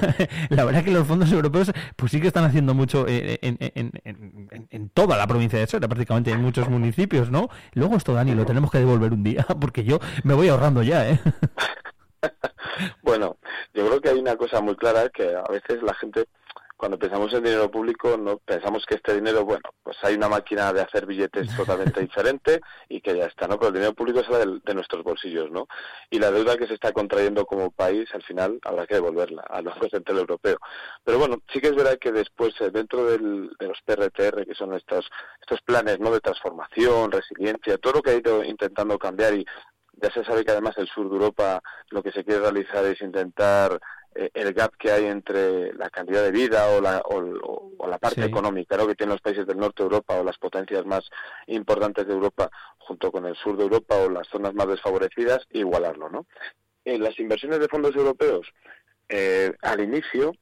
la 0.48 0.64
verdad 0.64 0.84
que 0.84 0.90
los 0.90 1.06
fondos 1.06 1.30
europeos, 1.30 1.70
pues 1.96 2.12
sí 2.12 2.20
que 2.20 2.28
están 2.28 2.44
haciendo 2.44 2.74
mucho 2.74 3.04
eh, 3.06 3.38
en, 3.42 4.88
toda 4.90 5.16
la 5.16 5.26
provincia 5.26 5.58
de 5.58 5.66
Soria, 5.66 5.88
prácticamente 5.88 6.30
en 6.30 6.40
muchos 6.40 6.68
municipios, 6.68 7.30
¿no? 7.30 7.48
Luego 7.74 7.96
esto, 7.96 8.14
Dani, 8.14 8.34
lo 8.34 8.46
tenemos 8.46 8.70
que 8.70 8.78
devolver 8.78 9.12
un 9.12 9.22
día, 9.22 9.44
porque 9.60 9.84
yo 9.84 9.98
me 10.24 10.34
voy 10.34 10.48
ahorrando 10.48 10.82
ya, 10.82 11.08
¿eh? 11.10 11.20
bueno, 13.02 13.36
yo 13.74 13.86
creo 13.86 14.00
que 14.00 14.08
hay 14.08 14.18
una 14.18 14.36
cosa 14.36 14.60
muy 14.60 14.76
clara 14.76 15.08
que 15.10 15.34
a 15.34 15.50
veces 15.50 15.82
la 15.82 15.94
gente 15.94 16.26
cuando 16.78 16.96
pensamos 16.96 17.32
en 17.34 17.42
dinero 17.42 17.68
público, 17.68 18.16
no 18.16 18.38
pensamos 18.38 18.86
que 18.86 18.94
este 18.94 19.16
dinero, 19.16 19.44
bueno, 19.44 19.68
pues 19.82 19.96
hay 20.02 20.14
una 20.14 20.28
máquina 20.28 20.72
de 20.72 20.80
hacer 20.80 21.06
billetes 21.06 21.48
totalmente 21.56 22.00
diferente 22.00 22.60
y 22.88 23.00
que 23.00 23.16
ya 23.16 23.26
está, 23.26 23.48
¿no? 23.48 23.58
Pero 23.58 23.68
el 23.68 23.74
dinero 23.74 23.94
público 23.94 24.22
sale 24.22 24.60
de, 24.64 24.74
nuestros 24.74 25.02
bolsillos, 25.02 25.50
¿no? 25.50 25.66
Y 26.08 26.20
la 26.20 26.30
deuda 26.30 26.56
que 26.56 26.68
se 26.68 26.74
está 26.74 26.92
contrayendo 26.92 27.44
como 27.46 27.72
país, 27.72 28.08
al 28.14 28.22
final 28.22 28.60
habrá 28.62 28.86
que 28.86 28.94
devolverla 28.94 29.42
al 29.50 29.64
Banco 29.64 29.88
Central 29.90 30.18
Europeo. 30.18 30.58
Pero 31.02 31.18
bueno, 31.18 31.42
sí 31.52 31.60
que 31.60 31.66
es 31.66 31.74
verdad 31.74 31.98
que 31.98 32.12
después, 32.12 32.54
eh, 32.60 32.70
dentro 32.70 33.06
de 33.06 33.18
los 33.18 33.82
PRTR, 33.84 34.46
que 34.46 34.54
son 34.54 34.72
estos, 34.74 35.10
estos 35.40 35.60
planes, 35.62 35.98
¿no? 35.98 36.12
De 36.12 36.20
transformación, 36.20 37.10
resiliencia, 37.10 37.76
todo 37.78 37.94
lo 37.94 38.02
que 38.02 38.10
ha 38.10 38.14
ido 38.14 38.44
intentando 38.44 38.96
cambiar 39.00 39.34
y 39.34 39.44
ya 40.00 40.12
se 40.12 40.24
sabe 40.24 40.44
que 40.44 40.52
además 40.52 40.78
el 40.78 40.86
sur 40.86 41.08
de 41.08 41.16
Europa 41.16 41.60
lo 41.90 42.04
que 42.04 42.12
se 42.12 42.24
quiere 42.24 42.40
realizar 42.40 42.84
es 42.84 43.00
intentar 43.00 43.80
eh, 44.14 44.30
el 44.34 44.52
gap 44.52 44.74
que 44.76 44.90
hay 44.90 45.06
entre 45.06 45.72
la 45.74 45.90
calidad 45.90 46.22
de 46.22 46.30
vida 46.30 46.68
o 46.68 46.80
la, 46.80 47.02
o, 47.04 47.86
la 47.86 47.98
parte 47.98 48.24
económica 48.24 48.76
¿no? 48.76 48.86
que 48.86 48.94
tienen 48.94 49.14
los 49.14 49.22
países 49.22 49.46
del 49.46 49.58
norte 49.58 49.82
de 49.82 49.84
Europa 49.84 50.18
o 50.18 50.24
las 50.24 50.38
potencias 50.38 50.84
más 50.84 51.08
importantes 51.46 52.06
de 52.06 52.12
Europa 52.12 52.50
junto 52.78 53.10
con 53.12 53.26
el 53.26 53.36
sur 53.36 53.56
de 53.56 53.64
Europa 53.64 53.96
o 53.96 54.10
las 54.10 54.26
zonas 54.28 54.54
más 54.54 54.68
desfavorecidas, 54.68 55.46
igualarlo. 55.50 56.08
¿no? 56.08 56.26
En 56.84 57.02
las 57.02 57.18
inversiones 57.18 57.60
de 57.60 57.68
fondos 57.68 57.94
europeos, 57.96 58.46
eh, 59.08 59.52
al 59.62 59.80
inicio, 59.80 60.32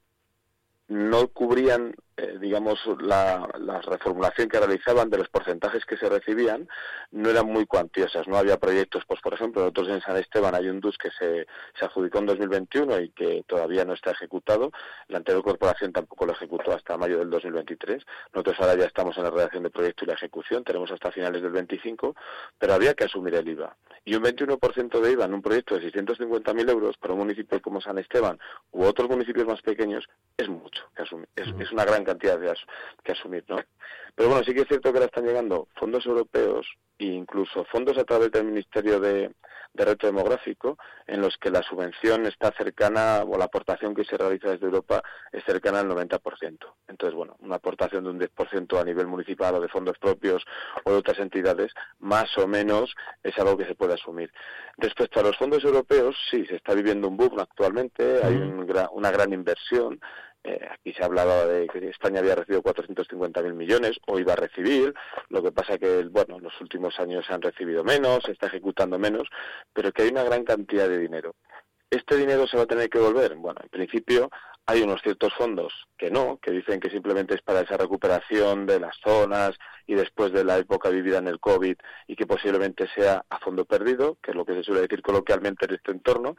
no 0.88 1.28
cubrían, 1.28 1.94
eh, 2.16 2.38
digamos, 2.40 2.80
la, 3.00 3.48
la, 3.58 3.80
reformulación 3.80 4.48
que 4.48 4.58
realizaban 4.58 5.10
de 5.10 5.18
los 5.18 5.28
porcentajes 5.28 5.84
que 5.84 5.96
se 5.96 6.08
recibían, 6.08 6.68
no 7.10 7.28
eran 7.28 7.46
muy 7.46 7.66
cuantiosas. 7.66 8.26
No 8.26 8.36
había 8.36 8.56
proyectos, 8.56 9.04
pues 9.06 9.20
por 9.20 9.34
ejemplo, 9.34 9.62
nosotros 9.62 9.88
en 9.88 10.00
San 10.00 10.16
Esteban 10.16 10.54
hay 10.54 10.68
un 10.68 10.80
DUS 10.80 10.96
que 10.96 11.10
se, 11.10 11.46
se 11.78 11.84
adjudicó 11.84 12.18
en 12.18 12.26
2021 12.26 13.00
y 13.00 13.10
que 13.10 13.44
todavía 13.46 13.84
no 13.84 13.92
está 13.92 14.12
ejecutado. 14.12 14.72
La 15.08 15.18
anterior 15.18 15.44
corporación 15.44 15.92
tampoco 15.92 16.26
lo 16.26 16.32
ejecutó 16.32 16.72
hasta 16.72 16.96
mayo 16.96 17.18
del 17.18 17.30
2023. 17.30 18.04
Nosotros 18.32 18.56
ahora 18.60 18.76
ya 18.76 18.86
estamos 18.86 19.16
en 19.18 19.24
la 19.24 19.30
redacción 19.30 19.62
del 19.62 19.72
proyecto 19.72 20.04
y 20.04 20.08
la 20.08 20.14
ejecución, 20.14 20.64
tenemos 20.64 20.90
hasta 20.90 21.12
finales 21.12 21.42
del 21.42 21.52
25, 21.52 22.14
pero 22.58 22.74
había 22.74 22.94
que 22.94 23.04
asumir 23.04 23.34
el 23.34 23.48
IVA. 23.48 23.76
Y 24.04 24.14
un 24.14 24.22
21% 24.22 25.00
de 25.00 25.12
IVA 25.12 25.24
en 25.24 25.34
un 25.34 25.42
proyecto 25.42 25.78
de 25.78 25.92
650.000 25.92 26.70
euros 26.70 26.96
para 26.96 27.12
un 27.12 27.20
municipio 27.20 27.60
como 27.60 27.80
San 27.80 27.98
Esteban 27.98 28.38
u 28.70 28.84
otros 28.84 29.08
municipios 29.08 29.46
más 29.46 29.60
pequeños 29.62 30.06
es 30.36 30.48
mucho 30.48 30.84
que 30.94 31.02
asumir. 31.02 31.28
Es, 31.34 31.72
una 31.72 31.84
gran 31.84 32.04
cantidad 32.06 32.38
de 32.38 32.54
que 33.04 33.12
asumir, 33.12 33.44
¿no? 33.48 33.56
Pero 34.14 34.30
bueno, 34.30 34.44
sí 34.44 34.54
que 34.54 34.62
es 34.62 34.68
cierto 34.68 34.90
que 34.90 34.98
ahora 34.98 35.06
están 35.06 35.26
llegando 35.26 35.68
fondos 35.74 36.06
europeos 36.06 36.66
e 36.98 37.04
incluso 37.04 37.64
fondos 37.66 37.98
a 37.98 38.04
través 38.04 38.30
del 38.32 38.46
Ministerio 38.46 38.98
de, 38.98 39.30
de 39.76 39.84
Reto 39.84 40.06
Demográfico, 40.06 40.78
en 41.06 41.20
los 41.20 41.36
que 41.36 41.50
la 41.50 41.62
subvención 41.62 42.26
está 42.26 42.50
cercana, 42.52 43.22
o 43.26 43.36
la 43.36 43.44
aportación 43.44 43.94
que 43.94 44.04
se 44.04 44.16
realiza 44.16 44.50
desde 44.50 44.66
Europa 44.66 45.02
es 45.30 45.44
cercana 45.44 45.80
al 45.80 45.88
90%. 45.88 46.58
Entonces, 46.88 47.14
bueno, 47.14 47.36
una 47.40 47.56
aportación 47.56 48.04
de 48.04 48.10
un 48.10 48.18
10% 48.18 48.80
a 48.80 48.84
nivel 48.84 49.06
municipal 49.06 49.54
o 49.54 49.60
de 49.60 49.68
fondos 49.68 49.98
propios 49.98 50.44
o 50.84 50.90
de 50.90 50.96
otras 50.96 51.18
entidades, 51.18 51.72
más 51.98 52.36
o 52.38 52.46
menos 52.46 52.94
es 53.22 53.38
algo 53.38 53.56
que 53.56 53.66
se 53.66 53.74
puede 53.74 53.94
asumir. 53.94 54.32
Respecto 54.78 55.20
a 55.20 55.24
los 55.24 55.36
fondos 55.36 55.62
europeos, 55.62 56.16
sí, 56.30 56.46
se 56.46 56.56
está 56.56 56.74
viviendo 56.74 57.08
un 57.08 57.16
boom 57.16 57.38
actualmente, 57.38 58.20
hay 58.24 58.36
una 58.92 59.10
gran 59.10 59.32
inversión, 59.32 60.00
Eh, 60.46 60.60
aquí 60.70 60.92
se 60.92 61.02
ha 61.02 61.06
hablado 61.06 61.48
de 61.48 61.66
que 61.66 61.88
España 61.88 62.20
había 62.20 62.36
recibido 62.36 62.62
450.000 62.62 63.52
millones 63.52 63.98
o 64.06 64.20
iba 64.20 64.34
a 64.34 64.36
recibir, 64.36 64.94
lo 65.28 65.42
que 65.42 65.50
pasa 65.50 65.76
que, 65.76 66.04
bueno, 66.04 66.36
en 66.36 66.44
los 66.44 66.60
últimos 66.60 67.00
años 67.00 67.26
se 67.26 67.34
han 67.34 67.42
recibido 67.42 67.82
menos, 67.82 68.22
se 68.24 68.30
está 68.30 68.46
ejecutando 68.46 68.96
menos, 68.96 69.24
pero 69.72 69.90
que 69.90 70.02
hay 70.02 70.10
una 70.10 70.22
gran 70.22 70.44
cantidad 70.44 70.88
de 70.88 70.98
dinero. 70.98 71.34
¿Este 71.90 72.16
dinero 72.16 72.46
se 72.46 72.56
va 72.56 72.62
a 72.62 72.66
tener 72.66 72.88
que 72.88 73.00
volver? 73.00 73.34
Bueno, 73.34 73.60
en 73.60 73.68
principio 73.70 74.30
hay 74.66 74.82
unos 74.82 75.02
ciertos 75.02 75.34
fondos 75.34 75.72
que 75.98 76.12
no, 76.12 76.38
que 76.40 76.52
dicen 76.52 76.78
que 76.78 76.90
simplemente 76.90 77.34
es 77.34 77.42
para 77.42 77.62
esa 77.62 77.76
recuperación 77.76 78.66
de 78.66 78.78
las 78.78 78.96
zonas 79.02 79.56
y 79.86 79.94
después 79.94 80.32
de 80.32 80.44
la 80.44 80.58
época 80.58 80.90
vivida 80.90 81.18
en 81.18 81.26
el 81.26 81.40
COVID 81.40 81.76
y 82.06 82.14
que 82.16 82.26
posiblemente 82.26 82.88
sea 82.94 83.24
a 83.28 83.38
fondo 83.40 83.64
perdido, 83.64 84.18
que 84.22 84.30
es 84.30 84.36
lo 84.36 84.44
que 84.44 84.54
se 84.54 84.62
suele 84.62 84.82
decir 84.82 85.02
coloquialmente 85.02 85.66
en 85.66 85.74
este 85.74 85.90
entorno, 85.90 86.36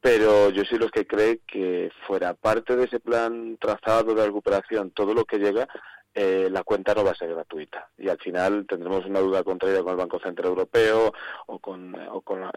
pero 0.00 0.50
yo 0.50 0.64
soy 0.64 0.78
los 0.78 0.90
que 0.90 1.06
cree 1.06 1.40
que 1.46 1.90
fuera 2.06 2.34
parte 2.34 2.76
de 2.76 2.84
ese 2.84 3.00
plan 3.00 3.56
trazado 3.60 4.14
de 4.14 4.26
recuperación, 4.26 4.90
todo 4.90 5.14
lo 5.14 5.24
que 5.24 5.38
llega, 5.38 5.68
eh, 6.14 6.48
la 6.50 6.62
cuenta 6.62 6.94
no 6.94 7.04
va 7.04 7.10
a 7.10 7.16
ser 7.16 7.28
gratuita. 7.28 7.90
Y 7.98 8.08
al 8.08 8.18
final 8.18 8.66
tendremos 8.66 9.04
una 9.04 9.20
duda 9.20 9.42
contraria 9.42 9.82
con 9.82 9.90
el 9.90 9.98
Banco 9.98 10.18
Central 10.18 10.48
Europeo 10.48 11.12
o 11.46 11.58
con, 11.58 11.94
o, 12.10 12.20
con 12.22 12.50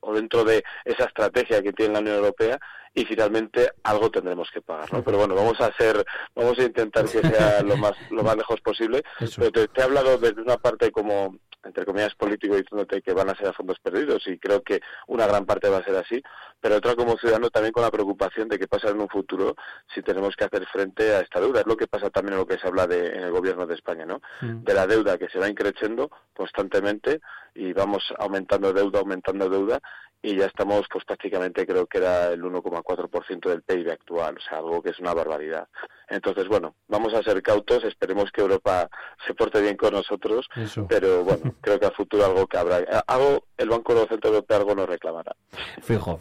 o 0.00 0.14
dentro 0.14 0.42
de 0.44 0.64
esa 0.86 1.04
estrategia 1.04 1.62
que 1.62 1.72
tiene 1.72 1.94
la 1.94 2.00
Unión 2.00 2.16
Europea 2.16 2.58
y 2.94 3.04
finalmente 3.04 3.72
algo 3.82 4.10
tendremos 4.10 4.50
que 4.52 4.62
pagar 4.62 4.92
¿no? 4.92 5.02
pero 5.02 5.18
bueno 5.18 5.34
vamos 5.34 5.60
a 5.60 5.66
hacer 5.66 6.04
vamos 6.34 6.58
a 6.58 6.62
intentar 6.62 7.04
que 7.04 7.20
sea 7.20 7.62
lo 7.64 7.76
más 7.76 7.92
lo 8.10 8.22
más 8.22 8.36
lejos 8.36 8.60
posible 8.60 9.02
pero 9.36 9.50
te, 9.50 9.68
te, 9.68 9.80
he 9.80 9.84
hablado 9.84 10.16
desde 10.18 10.40
una 10.40 10.56
parte 10.56 10.90
como 10.90 11.38
entre 11.64 11.84
comillas, 11.84 12.14
político 12.14 12.56
diciéndote 12.56 13.02
que 13.02 13.12
van 13.12 13.30
a 13.30 13.34
ser 13.34 13.48
a 13.48 13.52
fondos 13.52 13.78
perdidos 13.80 14.26
y 14.26 14.38
creo 14.38 14.62
que 14.62 14.80
una 15.06 15.26
gran 15.26 15.46
parte 15.46 15.68
va 15.68 15.78
a 15.78 15.84
ser 15.84 15.96
así, 15.96 16.22
pero 16.60 16.76
otra 16.76 16.94
como 16.94 17.16
ciudadano 17.16 17.50
también 17.50 17.72
con 17.72 17.82
la 17.82 17.90
preocupación 17.90 18.48
de 18.48 18.58
qué 18.58 18.66
pasa 18.66 18.90
en 18.90 19.00
un 19.00 19.08
futuro 19.08 19.56
si 19.94 20.02
tenemos 20.02 20.36
que 20.36 20.44
hacer 20.44 20.66
frente 20.66 21.14
a 21.14 21.20
esta 21.20 21.40
deuda. 21.40 21.60
Es 21.60 21.66
lo 21.66 21.76
que 21.76 21.86
pasa 21.86 22.10
también 22.10 22.34
en 22.34 22.40
lo 22.40 22.46
que 22.46 22.58
se 22.58 22.66
habla 22.66 22.86
de, 22.86 23.06
en 23.06 23.22
el 23.22 23.32
gobierno 23.32 23.66
de 23.66 23.74
España, 23.74 24.04
¿no? 24.04 24.20
De 24.40 24.74
la 24.74 24.86
deuda 24.86 25.18
que 25.18 25.28
se 25.28 25.38
va 25.38 25.48
increciendo 25.48 26.10
constantemente 26.34 27.20
y 27.54 27.72
vamos 27.72 28.02
aumentando 28.18 28.72
deuda, 28.72 29.00
aumentando 29.00 29.48
deuda 29.48 29.80
y 30.24 30.36
ya 30.36 30.46
estamos 30.46 30.86
pues 30.90 31.04
prácticamente 31.04 31.66
creo 31.66 31.86
que 31.86 31.98
era 31.98 32.32
el 32.32 32.42
1,4% 32.42 33.46
del 33.46 33.62
PIB 33.62 33.90
actual, 33.90 34.36
o 34.38 34.40
sea, 34.40 34.58
algo 34.58 34.82
que 34.82 34.90
es 34.90 34.98
una 34.98 35.12
barbaridad. 35.12 35.68
Entonces, 36.08 36.48
bueno, 36.48 36.74
vamos 36.88 37.12
a 37.12 37.22
ser 37.22 37.42
cautos, 37.42 37.84
esperemos 37.84 38.30
que 38.32 38.40
Europa 38.40 38.88
se 39.26 39.34
porte 39.34 39.60
bien 39.60 39.76
con 39.76 39.92
nosotros, 39.92 40.48
pero 40.88 41.24
bueno, 41.24 41.54
creo 41.60 41.78
que 41.78 41.86
a 41.86 41.90
futuro 41.90 42.24
algo 42.24 42.46
que 42.46 42.56
habrá, 42.56 42.76
algo 43.06 43.44
el 43.58 43.68
Banco 43.68 43.94
Central 44.06 44.34
Europeo 44.34 44.56
algo 44.56 44.74
nos 44.74 44.88
reclamará. 44.88 45.36
Fijo, 45.82 46.18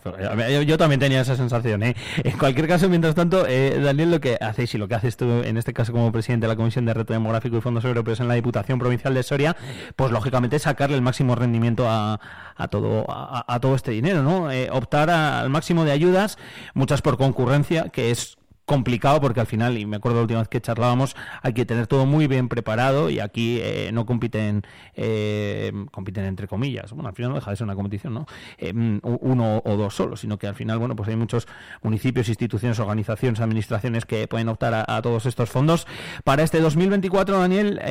Yo, 0.65 0.77
también 0.77 0.99
tenía 0.99 1.21
esa 1.21 1.37
sensación, 1.37 1.83
¿eh? 1.83 1.95
En 2.23 2.37
cualquier 2.37 2.67
caso, 2.67 2.89
mientras 2.89 3.15
tanto, 3.15 3.45
eh, 3.47 3.79
Daniel, 3.79 4.11
lo 4.11 4.19
que 4.19 4.37
hacéis 4.39 4.75
y 4.75 4.77
lo 4.77 4.89
que 4.89 4.95
haces 4.95 5.15
tú 5.15 5.25
en 5.25 5.55
este 5.55 5.73
caso 5.73 5.93
como 5.93 6.11
presidente 6.11 6.45
de 6.45 6.49
la 6.49 6.57
Comisión 6.57 6.85
de 6.85 6.93
Reto 6.93 7.13
Demográfico 7.13 7.57
y 7.57 7.61
Fondos 7.61 7.85
Europeos 7.85 8.19
en 8.19 8.27
la 8.27 8.33
Diputación 8.33 8.79
Provincial 8.79 9.13
de 9.13 9.23
Soria, 9.23 9.55
pues 9.95 10.11
lógicamente 10.11 10.59
sacarle 10.59 10.97
el 10.97 11.01
máximo 11.01 11.35
rendimiento 11.35 11.85
a, 11.87 12.19
a 12.55 12.67
todo 12.67 13.05
a, 13.09 13.59
todo 13.59 13.75
este 13.75 13.91
dinero, 13.91 14.23
¿no? 14.23 14.51
Eh, 14.51 14.69
optar 14.71 15.09
al 15.09 15.49
máximo 15.49 15.85
de 15.85 15.91
ayudas, 15.91 16.37
muchas 16.73 17.01
por 17.01 17.17
concurrencia, 17.17 17.89
que 17.89 18.11
es 18.11 18.37
complicado 18.65 19.19
porque 19.21 19.39
al 19.39 19.47
final, 19.47 19.77
y 19.77 19.85
me 19.85 19.97
acuerdo 19.97 20.17
la 20.17 20.21
última 20.23 20.39
vez 20.39 20.47
que 20.47 20.61
charlábamos, 20.61 21.15
hay 21.41 21.53
que 21.53 21.65
tener 21.65 21.87
todo 21.87 22.05
muy 22.05 22.27
bien 22.27 22.49
preparado 22.49 23.09
y 23.09 23.19
aquí 23.19 23.59
eh, 23.61 23.91
no 23.93 24.05
compiten, 24.05 24.63
eh, 24.95 25.71
compiten 25.91 26.25
entre 26.25 26.47
comillas. 26.47 26.91
Bueno, 26.93 27.09
al 27.09 27.15
final 27.15 27.31
no 27.31 27.35
deja 27.35 27.51
de 27.51 27.57
ser 27.57 27.65
una 27.65 27.75
competición, 27.75 28.13
¿no? 28.13 28.25
Eh, 28.57 28.73
uno 28.73 29.61
o 29.63 29.77
dos 29.77 29.95
solos, 29.95 30.21
sino 30.21 30.37
que 30.37 30.47
al 30.47 30.55
final, 30.55 30.79
bueno, 30.79 30.95
pues 30.95 31.09
hay 31.09 31.15
muchos 31.15 31.47
municipios, 31.81 32.29
instituciones, 32.29 32.79
organizaciones, 32.79 33.39
administraciones 33.41 34.05
que 34.05 34.27
pueden 34.27 34.49
optar 34.49 34.85
a, 34.87 35.01
todos 35.01 35.25
estos 35.25 35.49
fondos. 35.49 35.85
Para 36.23 36.43
este 36.43 36.61
2024, 36.61 37.37
Daniel, 37.39 37.81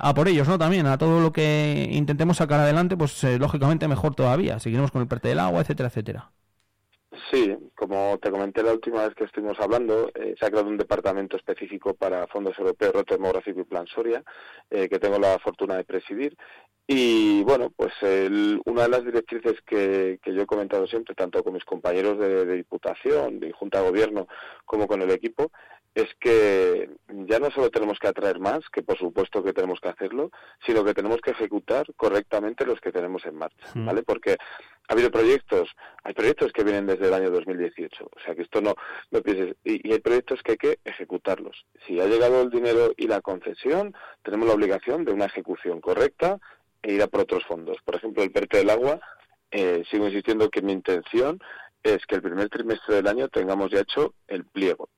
a 0.00 0.14
por 0.14 0.28
ellos, 0.28 0.46
¿no? 0.46 0.58
También 0.58 0.86
a 0.86 0.98
todo 0.98 1.20
lo 1.20 1.32
que 1.32 1.88
intentemos 1.90 2.36
sacar 2.36 2.60
adelante, 2.60 2.96
pues 2.96 3.24
lógicamente 3.38 3.88
mejor 3.88 4.14
todavía. 4.14 4.58
Seguiremos 4.60 4.90
con 4.90 5.02
el 5.02 5.08
parte 5.08 5.28
del 5.28 5.40
agua, 5.40 5.60
etcétera, 5.62 5.88
etcétera. 5.88 6.30
Sí, 7.28 7.56
como 7.74 8.18
te 8.18 8.30
comenté 8.30 8.62
la 8.62 8.72
última 8.72 9.04
vez 9.04 9.14
que 9.14 9.24
estuvimos 9.24 9.58
hablando, 9.60 10.10
eh, 10.14 10.34
se 10.38 10.46
ha 10.46 10.50
creado 10.50 10.68
un 10.68 10.76
departamento 10.76 11.36
específico 11.36 11.94
para 11.94 12.26
fondos 12.28 12.58
europeos, 12.58 12.94
reto 12.94 13.14
demográfico 13.14 13.60
y 13.60 13.64
plan 13.64 13.86
Soria, 13.86 14.22
eh, 14.70 14.88
que 14.88 14.98
tengo 14.98 15.18
la 15.18 15.38
fortuna 15.38 15.76
de 15.76 15.84
presidir. 15.84 16.36
Y 16.86 17.42
bueno, 17.44 17.70
pues 17.76 17.92
una 18.64 18.82
de 18.82 18.88
las 18.88 19.04
directrices 19.04 19.60
que, 19.64 20.18
yo 20.24 20.42
he 20.42 20.46
comentado 20.46 20.86
siempre, 20.86 21.14
tanto 21.14 21.42
con 21.44 21.52
mis 21.52 21.64
compañeros 21.64 22.18
de, 22.18 22.44
de 22.44 22.56
Diputación, 22.56 23.38
de 23.38 23.52
Junta 23.52 23.80
de 23.80 23.88
Gobierno, 23.88 24.26
como 24.64 24.88
con 24.88 25.00
el 25.02 25.10
equipo, 25.10 25.52
es 25.94 26.08
que 26.20 26.88
ya 27.08 27.38
no 27.40 27.50
solo 27.50 27.70
tenemos 27.70 27.98
que 27.98 28.08
atraer 28.08 28.38
más, 28.38 28.60
que 28.72 28.82
por 28.82 28.96
supuesto 28.96 29.42
que 29.42 29.52
tenemos 29.52 29.80
que 29.80 29.88
hacerlo, 29.88 30.30
sino 30.64 30.84
que 30.84 30.94
tenemos 30.94 31.20
que 31.20 31.32
ejecutar 31.32 31.86
correctamente 31.96 32.64
los 32.64 32.80
que 32.80 32.92
tenemos 32.92 33.24
en 33.26 33.34
marcha. 33.34 33.66
¿vale? 33.74 34.02
Porque 34.02 34.36
ha 34.88 34.92
habido 34.92 35.10
proyectos, 35.10 35.68
hay 36.04 36.14
proyectos 36.14 36.52
que 36.52 36.62
vienen 36.62 36.86
desde 36.86 37.08
el 37.08 37.14
año 37.14 37.30
2018, 37.30 38.04
o 38.04 38.20
sea 38.24 38.34
que 38.34 38.42
esto 38.42 38.60
no, 38.60 38.74
no 39.10 39.20
pienses, 39.20 39.56
y, 39.64 39.92
hay 39.92 39.98
proyectos 39.98 40.40
que 40.42 40.52
hay 40.52 40.58
que 40.58 40.78
ejecutarlos. 40.84 41.66
Si 41.86 42.00
ha 42.00 42.06
llegado 42.06 42.42
el 42.42 42.50
dinero 42.50 42.92
y 42.96 43.08
la 43.08 43.20
concesión, 43.20 43.94
tenemos 44.22 44.46
la 44.46 44.54
obligación 44.54 45.04
de 45.04 45.12
una 45.12 45.26
ejecución 45.26 45.80
correcta 45.80 46.38
e 46.82 46.92
ir 46.92 47.02
a 47.02 47.08
por 47.08 47.22
otros 47.22 47.44
fondos. 47.46 47.78
Por 47.84 47.96
ejemplo, 47.96 48.22
el 48.22 48.30
PERTE 48.30 48.58
del 48.58 48.70
agua, 48.70 49.00
eh, 49.50 49.82
sigo 49.90 50.06
insistiendo 50.06 50.50
que 50.50 50.62
mi 50.62 50.72
intención 50.72 51.40
es 51.82 52.04
que 52.06 52.14
el 52.14 52.22
primer 52.22 52.48
trimestre 52.48 52.96
del 52.96 53.08
año 53.08 53.28
tengamos 53.28 53.70
ya 53.70 53.80
hecho 53.80 54.14
el 54.28 54.44
pliego 54.44 54.88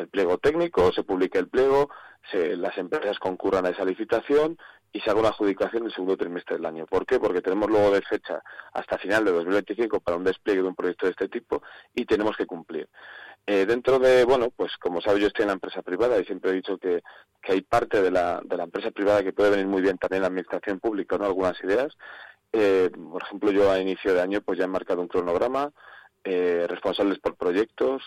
el 0.00 0.08
pliego 0.08 0.38
técnico, 0.38 0.92
se 0.92 1.02
publique 1.02 1.38
el 1.38 1.48
pliego, 1.48 1.90
se, 2.30 2.56
las 2.56 2.76
empresas 2.78 3.18
concurran 3.18 3.66
a 3.66 3.70
esa 3.70 3.84
licitación 3.84 4.58
y 4.92 5.00
se 5.00 5.10
haga 5.10 5.20
una 5.20 5.28
adjudicación 5.28 5.82
en 5.82 5.86
el 5.88 5.94
segundo 5.94 6.16
trimestre 6.16 6.56
del 6.56 6.66
año. 6.66 6.86
¿Por 6.86 7.06
qué? 7.06 7.20
Porque 7.20 7.42
tenemos 7.42 7.68
luego 7.68 7.92
de 7.92 8.02
fecha 8.02 8.42
hasta 8.72 8.98
final 8.98 9.24
de 9.24 9.32
2025 9.32 10.00
para 10.00 10.16
un 10.16 10.24
despliegue 10.24 10.62
de 10.62 10.68
un 10.68 10.74
proyecto 10.74 11.06
de 11.06 11.12
este 11.12 11.28
tipo 11.28 11.62
y 11.94 12.04
tenemos 12.04 12.36
que 12.36 12.46
cumplir. 12.46 12.88
Eh, 13.46 13.66
dentro 13.66 13.98
de, 13.98 14.24
bueno, 14.24 14.50
pues 14.54 14.76
como 14.78 15.00
sabes, 15.00 15.20
yo 15.20 15.28
estoy 15.28 15.44
en 15.44 15.48
la 15.48 15.54
empresa 15.54 15.82
privada 15.82 16.20
y 16.20 16.24
siempre 16.24 16.50
he 16.50 16.54
dicho 16.54 16.78
que, 16.78 17.02
que 17.42 17.52
hay 17.52 17.62
parte 17.62 18.02
de 18.02 18.10
la, 18.10 18.40
de 18.44 18.56
la 18.56 18.64
empresa 18.64 18.90
privada 18.90 19.22
que 19.22 19.32
puede 19.32 19.50
venir 19.50 19.66
muy 19.66 19.82
bien 19.82 19.98
también 19.98 20.22
la 20.22 20.28
administración 20.28 20.78
pública, 20.78 21.16
¿no? 21.18 21.24
Algunas 21.24 21.62
ideas. 21.62 21.96
Eh, 22.52 22.90
por 22.90 23.22
ejemplo, 23.22 23.50
yo 23.50 23.70
a 23.70 23.78
inicio 23.78 24.12
de 24.12 24.20
año 24.20 24.40
pues 24.40 24.58
ya 24.58 24.64
he 24.64 24.68
marcado 24.68 25.00
un 25.00 25.08
cronograma, 25.08 25.72
eh, 26.24 26.66
responsables 26.68 27.18
por 27.18 27.36
proyectos, 27.36 28.02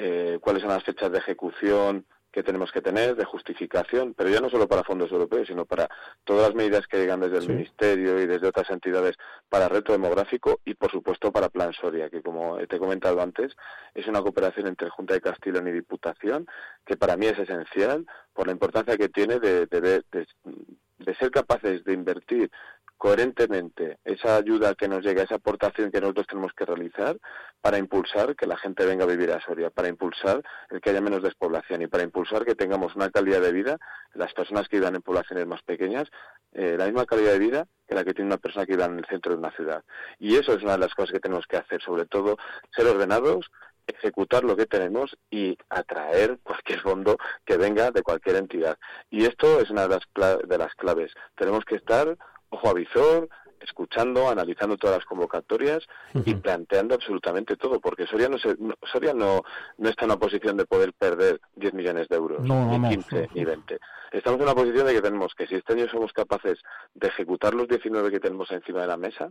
eh, 0.00 0.38
cuáles 0.40 0.62
son 0.62 0.70
las 0.70 0.84
fechas 0.84 1.10
de 1.10 1.18
ejecución 1.18 2.06
que 2.30 2.44
tenemos 2.44 2.70
que 2.70 2.80
tener, 2.80 3.16
de 3.16 3.24
justificación, 3.24 4.14
pero 4.14 4.30
ya 4.30 4.40
no 4.40 4.48
solo 4.48 4.68
para 4.68 4.84
fondos 4.84 5.10
europeos, 5.10 5.48
sino 5.48 5.64
para 5.64 5.88
todas 6.22 6.46
las 6.46 6.54
medidas 6.54 6.86
que 6.86 6.98
llegan 6.98 7.18
desde 7.18 7.38
el 7.38 7.48
Ministerio 7.48 8.20
y 8.20 8.26
desde 8.26 8.46
otras 8.46 8.70
entidades 8.70 9.16
para 9.48 9.68
reto 9.68 9.92
demográfico 9.92 10.60
y, 10.64 10.74
por 10.74 10.92
supuesto, 10.92 11.32
para 11.32 11.48
Plan 11.48 11.72
Soria, 11.72 12.10
que, 12.10 12.22
como 12.22 12.58
te 12.58 12.76
he 12.76 12.78
comentado 12.78 13.20
antes, 13.20 13.56
es 13.92 14.06
una 14.06 14.22
cooperación 14.22 14.68
entre 14.68 14.88
Junta 14.88 15.14
de 15.14 15.20
Castellón 15.20 15.66
y 15.66 15.72
Diputación, 15.72 16.46
que 16.86 16.96
para 16.96 17.16
mí 17.16 17.26
es 17.26 17.38
esencial 17.38 18.06
por 18.34 18.46
la 18.46 18.52
importancia 18.52 18.96
que 18.96 19.08
tiene 19.08 19.40
de, 19.40 19.66
de 19.66 21.14
ser 21.14 21.30
capaces 21.30 21.82
de 21.84 21.92
invertir 21.92 22.50
coherentemente 22.98 23.98
esa 24.04 24.36
ayuda 24.36 24.74
que 24.74 24.88
nos 24.88 25.04
llega, 25.04 25.22
esa 25.22 25.36
aportación 25.36 25.90
que 25.90 26.00
nosotros 26.00 26.26
tenemos 26.26 26.52
que 26.52 26.66
realizar 26.66 27.16
para 27.60 27.78
impulsar 27.78 28.34
que 28.34 28.46
la 28.46 28.56
gente 28.56 28.84
venga 28.84 29.04
a 29.04 29.06
vivir 29.06 29.30
a 29.30 29.40
Soria, 29.40 29.70
para 29.70 29.88
impulsar 29.88 30.42
el 30.70 30.80
que 30.80 30.90
haya 30.90 31.00
menos 31.00 31.22
despoblación 31.22 31.80
y 31.82 31.86
para 31.86 32.02
impulsar 32.02 32.44
que 32.44 32.56
tengamos 32.56 32.94
una 32.96 33.10
calidad 33.10 33.40
de 33.40 33.52
vida, 33.52 33.78
las 34.14 34.34
personas 34.34 34.68
que 34.68 34.78
vivan 34.78 34.96
en 34.96 35.02
poblaciones 35.02 35.46
más 35.46 35.62
pequeñas, 35.62 36.08
eh, 36.52 36.74
la 36.76 36.86
misma 36.86 37.06
calidad 37.06 37.32
de 37.32 37.38
vida 37.38 37.66
que 37.86 37.94
la 37.94 38.04
que 38.04 38.14
tiene 38.14 38.28
una 38.28 38.38
persona 38.38 38.66
que 38.66 38.72
vive 38.72 38.84
en 38.84 38.98
el 38.98 39.06
centro 39.06 39.32
de 39.32 39.38
una 39.38 39.52
ciudad. 39.52 39.84
Y 40.18 40.36
eso 40.36 40.52
es 40.52 40.62
una 40.62 40.72
de 40.72 40.78
las 40.78 40.94
cosas 40.94 41.12
que 41.12 41.20
tenemos 41.20 41.46
que 41.46 41.56
hacer, 41.56 41.80
sobre 41.80 42.04
todo 42.04 42.36
ser 42.74 42.86
ordenados, 42.86 43.48
ejecutar 43.86 44.44
lo 44.44 44.56
que 44.56 44.66
tenemos 44.66 45.16
y 45.30 45.56
atraer 45.70 46.38
cualquier 46.42 46.80
fondo 46.80 47.16
que 47.44 47.56
venga 47.56 47.90
de 47.90 48.02
cualquier 48.02 48.36
entidad. 48.36 48.76
Y 49.08 49.24
esto 49.24 49.60
es 49.60 49.70
una 49.70 49.86
de 49.88 50.58
las 50.58 50.74
claves. 50.74 51.12
Tenemos 51.36 51.64
que 51.64 51.76
estar 51.76 52.16
ojo 52.50 52.68
a 52.68 52.74
visor, 52.74 53.28
escuchando, 53.60 54.28
analizando 54.28 54.76
todas 54.76 54.98
las 54.98 55.06
convocatorias 55.06 55.86
y 56.24 56.34
planteando 56.34 56.94
absolutamente 56.94 57.56
todo, 57.56 57.80
porque 57.80 58.06
Soria 58.06 58.28
no, 58.28 58.38
se, 58.38 58.56
Soria 58.90 59.14
no, 59.14 59.42
no 59.78 59.88
está 59.88 60.04
en 60.04 60.12
una 60.12 60.20
posición 60.20 60.56
de 60.56 60.66
poder 60.66 60.92
perder 60.92 61.40
10 61.56 61.74
millones 61.74 62.08
de 62.08 62.16
euros, 62.16 62.40
ni 62.40 62.88
15, 62.88 63.30
ni 63.34 63.44
20. 63.44 63.78
Estamos 64.12 64.38
en 64.38 64.44
una 64.44 64.54
posición 64.54 64.86
de 64.86 64.94
que 64.94 65.02
tenemos 65.02 65.34
que, 65.34 65.46
si 65.46 65.56
este 65.56 65.74
año 65.74 65.88
somos 65.88 66.12
capaces 66.12 66.58
de 66.94 67.08
ejecutar 67.08 67.54
los 67.54 67.68
19 67.68 68.10
que 68.10 68.20
tenemos 68.20 68.50
encima 68.50 68.80
de 68.82 68.86
la 68.86 68.96
mesa, 68.96 69.30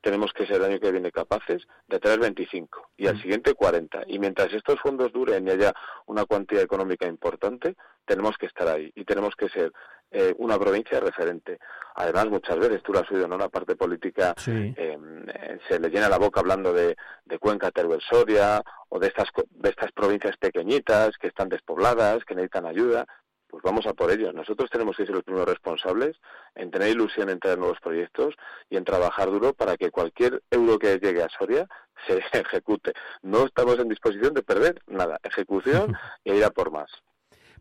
tenemos 0.00 0.32
que 0.32 0.46
ser 0.46 0.56
el 0.56 0.64
año 0.64 0.80
que 0.80 0.92
viene 0.92 1.10
capaces 1.10 1.66
de 1.88 1.98
traer 1.98 2.20
25 2.20 2.90
y 2.96 3.06
al 3.06 3.16
mm. 3.16 3.20
siguiente 3.20 3.54
40. 3.54 4.02
Y 4.06 4.18
mientras 4.18 4.52
estos 4.52 4.80
fondos 4.80 5.12
duren 5.12 5.46
y 5.46 5.50
haya 5.50 5.72
una 6.06 6.24
cuantía 6.24 6.62
económica 6.62 7.06
importante, 7.06 7.76
tenemos 8.04 8.36
que 8.38 8.46
estar 8.46 8.68
ahí 8.68 8.92
y 8.94 9.04
tenemos 9.04 9.34
que 9.34 9.48
ser 9.48 9.72
eh, 10.10 10.34
una 10.38 10.58
provincia 10.58 11.00
referente. 11.00 11.58
Además, 11.96 12.28
muchas 12.28 12.58
veces, 12.58 12.82
tú 12.82 12.92
lo 12.92 13.00
has 13.00 13.10
oído, 13.10 13.26
¿no? 13.26 13.36
La 13.36 13.48
parte 13.48 13.76
política 13.76 14.34
em, 14.46 15.28
eh, 15.28 15.58
se 15.68 15.78
le 15.80 15.90
llena 15.90 16.08
la 16.08 16.18
boca 16.18 16.40
hablando 16.40 16.72
de, 16.72 16.96
de 17.24 17.38
Cuenca, 17.38 17.70
Teruel, 17.70 18.00
Soria 18.00 18.62
o 18.88 18.98
de 18.98 19.08
estas, 19.08 19.28
de 19.50 19.68
estas 19.68 19.92
provincias 19.92 20.36
pequeñitas 20.36 21.18
que 21.18 21.26
están 21.26 21.48
despobladas, 21.48 22.24
que 22.24 22.34
necesitan 22.34 22.66
ayuda 22.66 23.04
pues 23.48 23.62
vamos 23.62 23.86
a 23.86 23.94
por 23.94 24.10
ello. 24.10 24.32
Nosotros 24.32 24.70
tenemos 24.70 24.96
que 24.96 25.06
ser 25.06 25.14
los 25.14 25.24
primeros 25.24 25.48
responsables 25.48 26.16
en 26.54 26.70
tener 26.70 26.90
ilusión 26.90 27.30
en 27.30 27.40
traer 27.40 27.58
nuevos 27.58 27.80
proyectos 27.80 28.34
y 28.70 28.76
en 28.76 28.84
trabajar 28.84 29.30
duro 29.30 29.54
para 29.54 29.76
que 29.76 29.90
cualquier 29.90 30.42
euro 30.50 30.78
que 30.78 30.98
llegue 30.98 31.22
a 31.22 31.28
Soria 31.28 31.66
se 32.06 32.18
ejecute. 32.32 32.92
No 33.22 33.46
estamos 33.46 33.78
en 33.78 33.88
disposición 33.88 34.34
de 34.34 34.42
perder 34.42 34.82
nada. 34.86 35.18
Ejecución 35.22 35.96
y 36.24 36.32
ir 36.34 36.44
a 36.44 36.50
por 36.50 36.70
más. 36.70 36.90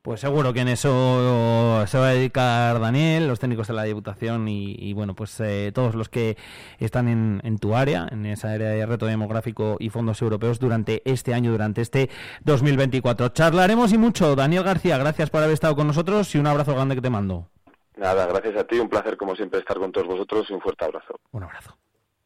Pues 0.08 0.22
seguro 0.22 0.54
que 0.54 0.62
en 0.62 0.70
eso 0.70 1.84
se 1.86 1.98
va 1.98 2.08
a 2.08 2.14
dedicar 2.14 2.80
Daniel, 2.80 3.28
los 3.28 3.40
técnicos 3.42 3.68
de 3.68 3.74
la 3.74 3.84
Diputación 3.84 4.48
y, 4.48 4.94
bueno, 4.94 5.16
pues 5.16 5.38
eh, 5.42 5.74
todos 5.76 5.96
los 5.96 6.08
que 6.08 6.38
están 6.80 7.10
en, 7.44 7.58
tu 7.58 7.76
área, 7.76 8.08
en 8.10 8.26
esa 8.26 8.54
área 8.54 8.70
de 8.70 8.86
reto 8.86 9.06
demográfico 9.06 9.76
y 9.82 9.90
fondos 9.90 10.22
europeos 10.22 10.60
durante 10.60 11.02
este 11.04 11.34
año, 11.34 11.52
durante 11.52 11.82
este 11.82 12.10
2024. 12.46 13.28
Charlaremos 13.34 13.92
y 13.92 13.98
mucho. 13.98 14.34
Daniel 14.38 14.64
García, 14.64 14.98
gracias 14.98 15.30
por 15.30 15.44
haber 15.44 15.56
estado 15.56 15.76
con 15.76 15.88
nosotros 15.88 16.34
y 16.36 16.38
un 16.38 16.48
abrazo 16.48 16.74
grande 16.74 16.96
que 16.96 17.02
te 17.02 17.10
mando. 17.10 17.50
Nada, 17.98 18.28
gracias 18.28 18.56
a 18.56 18.64
ti, 18.64 18.80
un 18.80 18.88
placer 18.88 19.18
como 19.18 19.36
siempre 19.36 19.60
estar 19.60 19.78
con 19.78 19.92
todos 19.92 20.08
vosotros 20.08 20.50
y 20.50 20.54
un 20.54 20.62
fuerte 20.62 20.86
abrazo. 20.86 21.20
Un 21.32 21.44
abrazo. 21.44 21.78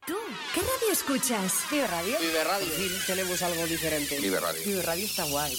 ¿Tú 0.06 0.18
qué 0.54 0.60
radio 0.60 0.92
escuchas? 0.92 1.66
Vive 1.72 1.88
Radio. 1.88 2.16
Vive 2.20 2.44
Radio. 2.44 2.68
Sí, 2.68 2.92
tenemos 3.08 3.42
algo 3.42 3.66
diferente. 3.66 4.20
Vive 4.22 4.40
Radio. 4.40 4.62
Vive 4.68 4.84
Radio 4.84 5.04
está 5.04 5.24
guay. 5.32 5.58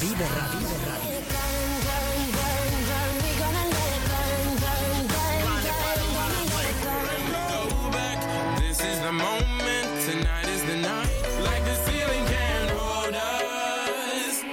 Vive 0.00 0.20
Radio. 0.20 0.68
This 8.60 8.78
is 8.84 9.00
the 9.00 9.12
moment, 9.12 9.88
tonight 10.06 10.48
is 10.48 10.62
the 10.66 10.76
night. 10.76 11.10
Like 11.42 11.64
the 11.64 11.74
ceiling 11.84 12.26
can 12.26 12.68
hold 12.78 13.14
us. 13.14 14.44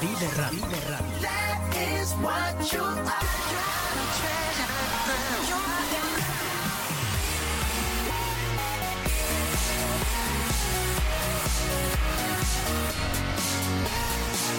Vive 0.00 0.38
Radio. 0.38 0.98
That 1.22 1.60
is 1.74 2.12
what 2.14 2.72
you 2.72 2.82
are. 2.82 3.51